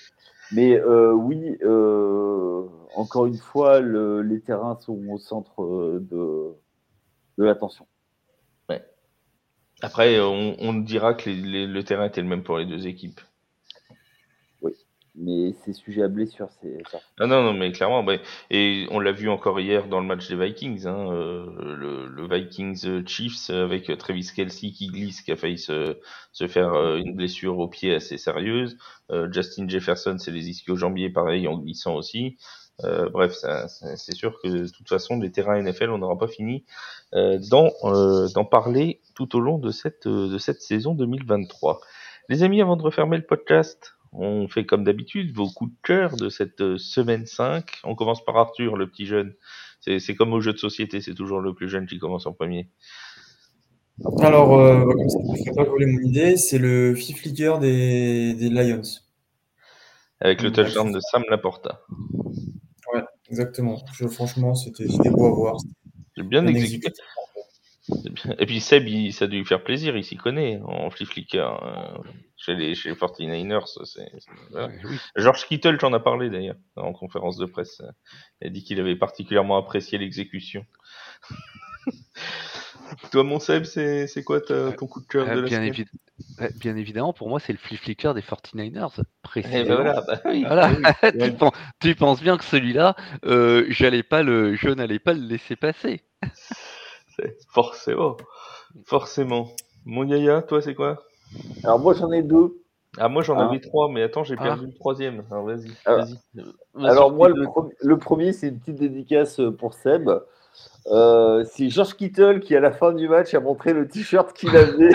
[0.53, 1.59] Mais oui,
[2.95, 6.55] encore une fois, les terrains sont au centre de,
[7.39, 7.87] de l'attention.
[9.83, 13.20] Après, on, on dira que le terrain était le même pour les deux équipes.
[14.62, 14.72] Oui,
[15.14, 16.79] mais c'est sujet à blessure, c'est.
[17.20, 18.16] Ah non, non, mais clairement, bah,
[18.51, 21.77] et on l'a vu encore hier dans le match des Vikings, hein, euh,
[22.09, 25.99] le, Vikings Chiefs avec Travis Kelsey qui glisse, qui a failli se,
[26.33, 28.79] se faire euh, une blessure au pied assez sérieuse.
[29.11, 32.37] Euh, Justin Jefferson, c'est les ischio-jambiers, pareil, en glissant aussi.
[32.85, 33.35] Euh, bref,
[33.97, 36.64] c'est sûr que de toute façon, les terrains NFL, on n'aura pas fini
[37.14, 37.39] euh,
[37.85, 41.81] euh, d'en parler tout au long de cette, de cette saison 2023.
[42.29, 46.17] Les amis, avant de refermer le podcast, on fait comme d'habitude vos coups de cœur
[46.17, 47.81] de cette semaine 5.
[47.85, 49.35] On commence par Arthur, le petit jeune.
[49.81, 52.69] C'est comme au jeu de société, c'est toujours le plus jeune qui commence en premier.
[54.21, 58.35] Alors, euh, comme ça, je ne pas voler mon idée, c'est le fifth leader des,
[58.35, 58.83] des Lions.
[60.21, 61.81] Avec le touchdown de Sam Laporta.
[62.93, 63.79] Ouais, exactement.
[64.11, 65.57] franchement, c'était beau à voir.
[66.17, 66.93] J'ai bien exécuté.
[68.39, 71.09] Et puis Seb, il, ça a dû lui faire plaisir, il s'y connaît en flip
[71.09, 71.59] flicker.
[71.62, 71.99] Euh,
[72.37, 73.84] chez, les, chez les 49ers.
[73.84, 74.11] C'est,
[74.51, 74.68] voilà.
[74.84, 74.99] oui.
[75.16, 77.82] George Kittle, j'en a parlé d'ailleurs en conférence de presse.
[78.41, 80.64] Il a dit qu'il avait particulièrement apprécié l'exécution.
[83.11, 85.84] Toi, mon Seb, c'est, c'est quoi ta, ton coup de cœur euh, de la bien,
[86.61, 89.03] bien évidemment, pour moi, c'est le flip flicker des 49ers.
[89.34, 90.68] Eh ben voilà, bah oui, Voilà.
[90.68, 91.11] bah oui.
[91.20, 95.20] tu, penses, tu penses bien que celui-là, euh, j'allais pas le, je n'allais pas le
[95.20, 96.03] laisser passer.
[97.53, 98.17] Forcément.
[98.85, 99.49] Forcément.
[99.85, 101.03] Mon Yaya, toi, c'est quoi?
[101.64, 102.62] Alors moi j'en ai deux.
[102.99, 103.45] Ah, moi, j'en Ah.
[103.49, 104.43] avais trois, mais attends, j'ai Ah.
[104.43, 105.23] perdu le troisième.
[105.31, 105.71] Alors, vas-y.
[105.85, 105.97] Ah.
[105.97, 106.14] vas-y.
[106.75, 107.47] Vas-y, Alors moi le, dis-le.
[107.47, 110.09] pre- le premier c'est une petite dédicace pour Seb.
[110.87, 114.49] Euh, c'est George Kittle qui à la fin du match a montré le t-shirt qu'il
[114.57, 114.91] avait,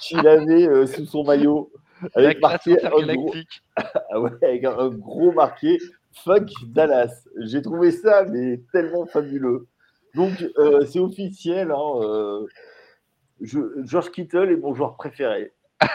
[0.00, 1.72] qu'il avait euh, sous son maillot
[2.14, 3.62] avec classe marqué un gros, intergalactique.
[4.10, 5.78] ah ouais, avec un, un gros marqué
[6.24, 7.24] Fuck Dallas.
[7.38, 9.66] J'ai trouvé ça mais tellement fabuleux.
[10.14, 11.70] Donc euh, c'est officiel.
[11.70, 12.46] Hein, euh,
[13.40, 15.52] je- George Kittle est mon joueur préféré.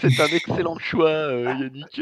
[0.00, 2.00] C'est un excellent choix, euh, Yannick.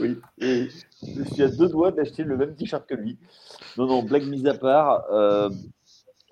[0.00, 0.68] Oui, et
[1.16, 3.18] je suis à deux doigts d'acheter le même t-shirt que lui.
[3.76, 5.04] Non, non, blague mise à part,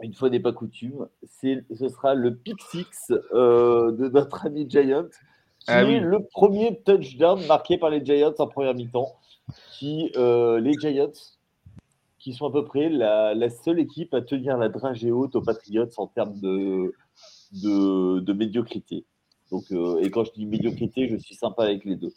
[0.02, 5.04] une fois n'est pas coutume, c'est, ce sera le pick six de notre ami Giant,
[5.58, 5.94] qui Ah oui.
[5.94, 9.14] est le premier touchdown marqué par les Giants en première mi-temps.
[9.72, 11.12] Qui, les Giants,
[12.20, 15.42] qui sont à peu près la, la seule équipe à tenir la dragée haute aux
[15.42, 16.92] Patriots en termes de,
[17.52, 19.06] de, de médiocrité.
[19.50, 22.12] Donc, euh, et quand je dis médiocrité, je suis sympa avec les deux.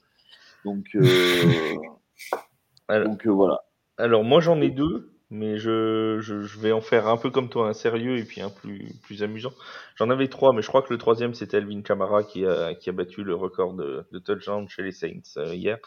[0.66, 1.02] Donc, euh,
[2.88, 3.64] Alors, donc euh, voilà.
[3.98, 7.50] alors, moi, j'en ai deux, mais je, je, je vais en faire un peu comme
[7.50, 9.54] toi, un sérieux et puis un plus, plus amusant.
[9.96, 12.90] J'en avais trois, mais je crois que le troisième, c'était Alvin Kamara qui a, qui
[12.90, 15.22] a battu le record de, de touchdown chez les Saints
[15.54, 15.80] hier.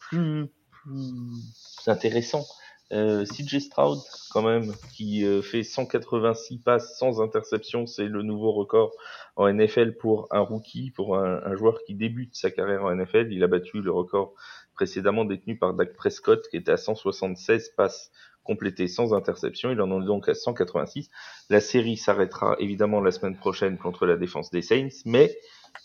[0.00, 2.44] Plus, plus intéressant,
[2.92, 3.98] euh, CJ Stroud,
[4.30, 8.92] quand même, qui euh, fait 186 passes sans interception, c'est le nouveau record
[9.36, 13.28] en NFL pour un rookie, pour un, un joueur qui débute sa carrière en NFL.
[13.30, 14.34] Il a battu le record
[14.74, 18.10] précédemment détenu par Dak Prescott, qui était à 176 passes
[18.48, 19.70] complétées sans interception.
[19.70, 21.10] Il en est donc à 186.
[21.50, 25.36] La série s'arrêtera évidemment la semaine prochaine contre la défense des Saints, mais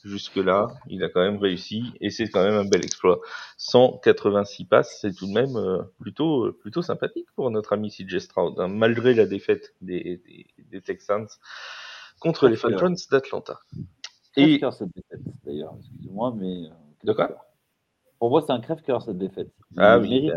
[0.03, 3.19] jusque-là, il a quand même réussi et c'est quand même un bel exploit.
[3.57, 8.19] 186 passes, c'est tout de même euh, plutôt euh, plutôt sympathique pour notre ami CJ
[8.19, 11.27] Stroud, hein, malgré la défaite des, des, des Texans
[12.19, 12.55] contre les.
[12.55, 13.59] Falcons d'Atlanta.
[14.35, 14.59] Et...
[14.71, 16.65] Cette défaite, d'ailleurs, excusez-moi, mais.
[16.67, 16.69] euh,
[17.03, 17.29] De quoi?
[18.19, 19.49] Pour moi, c'est un crève-cœur cette défaite.
[19.71, 20.31] Il Ah oui,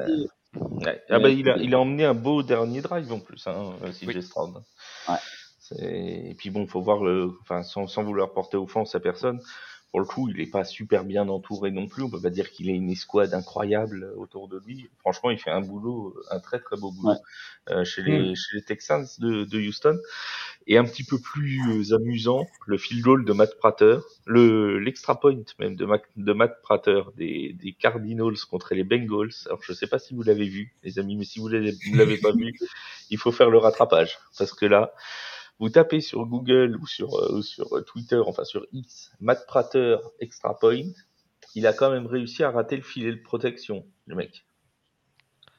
[0.54, 1.02] Ouais.
[1.10, 4.06] Ah bah, il, a, il a emmené un beau dernier drive en plus, hein, CJ
[4.06, 4.22] Oui.
[4.22, 4.54] Stroud.
[5.08, 5.14] Ouais.
[5.78, 9.40] Et puis bon, faut voir le, enfin, sans, sans vouloir porter offense à personne.
[9.92, 12.02] Pour le coup, il est pas super bien entouré non plus.
[12.02, 14.90] On peut pas dire qu'il ait une escouade incroyable autour de lui.
[14.98, 17.16] Franchement, il fait un boulot, un très très beau boulot Ouais.
[17.70, 19.98] euh, chez les chez les Texans de, de Houston.
[20.66, 21.60] Et un petit peu plus
[21.92, 26.32] euh, amusant, le field goal de Matt Prater, le l'extra point même de, Mac- de
[26.32, 29.30] Matt Prater des, des Cardinals contre les Bengals.
[29.46, 32.32] Alors je sais pas si vous l'avez vu, les amis, mais si vous l'avez pas
[32.32, 32.54] vu,
[33.10, 34.92] il faut faire le rattrapage parce que là,
[35.58, 40.58] vous tapez sur Google ou sur euh, sur Twitter, enfin sur X, Matt Prater extra
[40.58, 40.90] point,
[41.54, 44.46] il a quand même réussi à rater le filet de protection, le mec.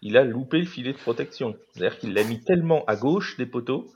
[0.02, 1.56] Il a loupé le filet de protection.
[1.74, 3.92] C'est-à-dire qu'il l'a mis tellement à gauche des poteaux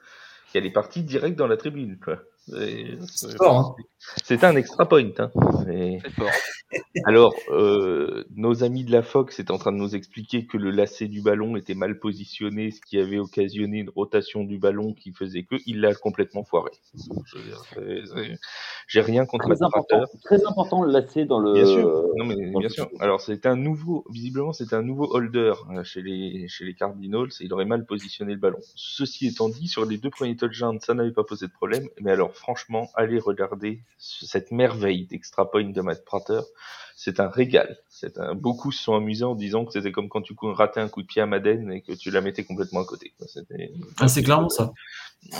[0.52, 2.00] qu'elle est partie direct dans la tribune.
[2.48, 3.84] C'est fort, hein.
[4.24, 5.12] C'était un extra point.
[5.20, 5.32] Hein.
[5.72, 6.30] Et- C'est fort.
[7.06, 10.72] alors, euh, nos amis de la Fox étaient en train de nous expliquer que le
[10.72, 15.12] lacet du ballon était mal positionné, ce qui avait occasionné une rotation du ballon qui
[15.12, 16.72] faisait que il l'a complètement foiré.
[18.88, 21.54] J'ai rien contre Très important, très important le lacet dans le.
[21.54, 22.08] Bien sûr.
[22.18, 22.90] Non mais dans bien le- sûr.
[23.00, 27.30] Alors c'était un nouveau, visiblement c'était un nouveau holder euh, chez les chez les Cardinals
[27.40, 28.60] et il aurait mal positionné le ballon.
[28.76, 31.88] Ceci étant dit, sur les deux premiers touchdowns, ça n'avait pas posé de problème.
[32.02, 36.42] Mais alors franchement, allez regarder ce- cette merveille d'extra point de Matt Prater.
[36.96, 37.78] C'est un régal.
[37.90, 38.36] C'est un...
[38.36, 41.08] Beaucoup se sont amusés en disant que c'était comme quand tu ratais un coup de
[41.08, 43.14] pied à Madden et que tu la mettais complètement à côté.
[43.28, 44.72] C'était Ah, c'est clairement ça.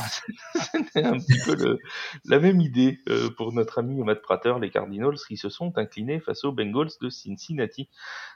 [0.72, 1.80] c'était un petit peu le-
[2.26, 6.20] la même idée euh, pour notre ami Matt Prater, les Cardinals qui se sont inclinés
[6.20, 7.90] face aux Bengals de Cincinnati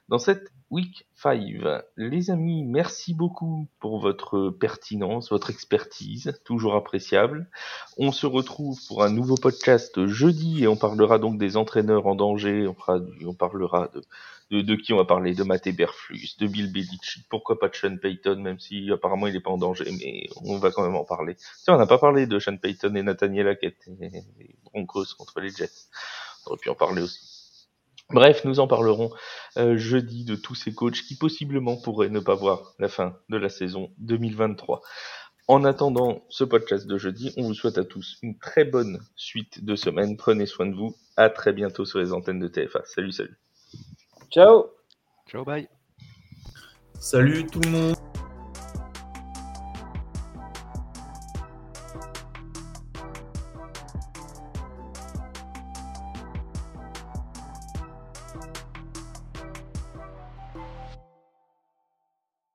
[0.09, 1.41] dans cette Week 5.
[1.97, 7.49] Les amis, merci beaucoup pour votre pertinence, votre expertise, toujours appréciable.
[7.97, 12.15] On se retrouve pour un nouveau podcast jeudi et on parlera donc des entraîneurs en
[12.15, 13.89] danger, on, parlera
[14.51, 17.97] de, qui on va parler, de Matt Eberflus, de Bill Belichick, pourquoi pas de Sean
[17.97, 21.03] Payton, même si apparemment il n'est pas en danger, mais on va quand même en
[21.03, 21.35] parler.
[21.63, 25.39] Tiens, on n'a pas parlé de Sean Payton et Nathaniel Hackett, et les Broncos contre
[25.39, 25.89] les Jets.
[26.45, 27.35] On aurait pu en parler aussi.
[28.11, 29.09] Bref, nous en parlerons
[29.57, 33.37] euh, jeudi de tous ces coachs qui possiblement pourraient ne pas voir la fin de
[33.37, 34.81] la saison 2023.
[35.47, 39.63] En attendant ce podcast de jeudi, on vous souhaite à tous une très bonne suite
[39.63, 40.17] de semaine.
[40.17, 40.95] Prenez soin de vous.
[41.17, 42.81] À très bientôt sur les antennes de TFA.
[42.85, 43.37] Salut, salut.
[44.31, 44.71] Ciao.
[45.29, 45.67] Ciao, bye.
[46.99, 47.95] Salut tout le monde.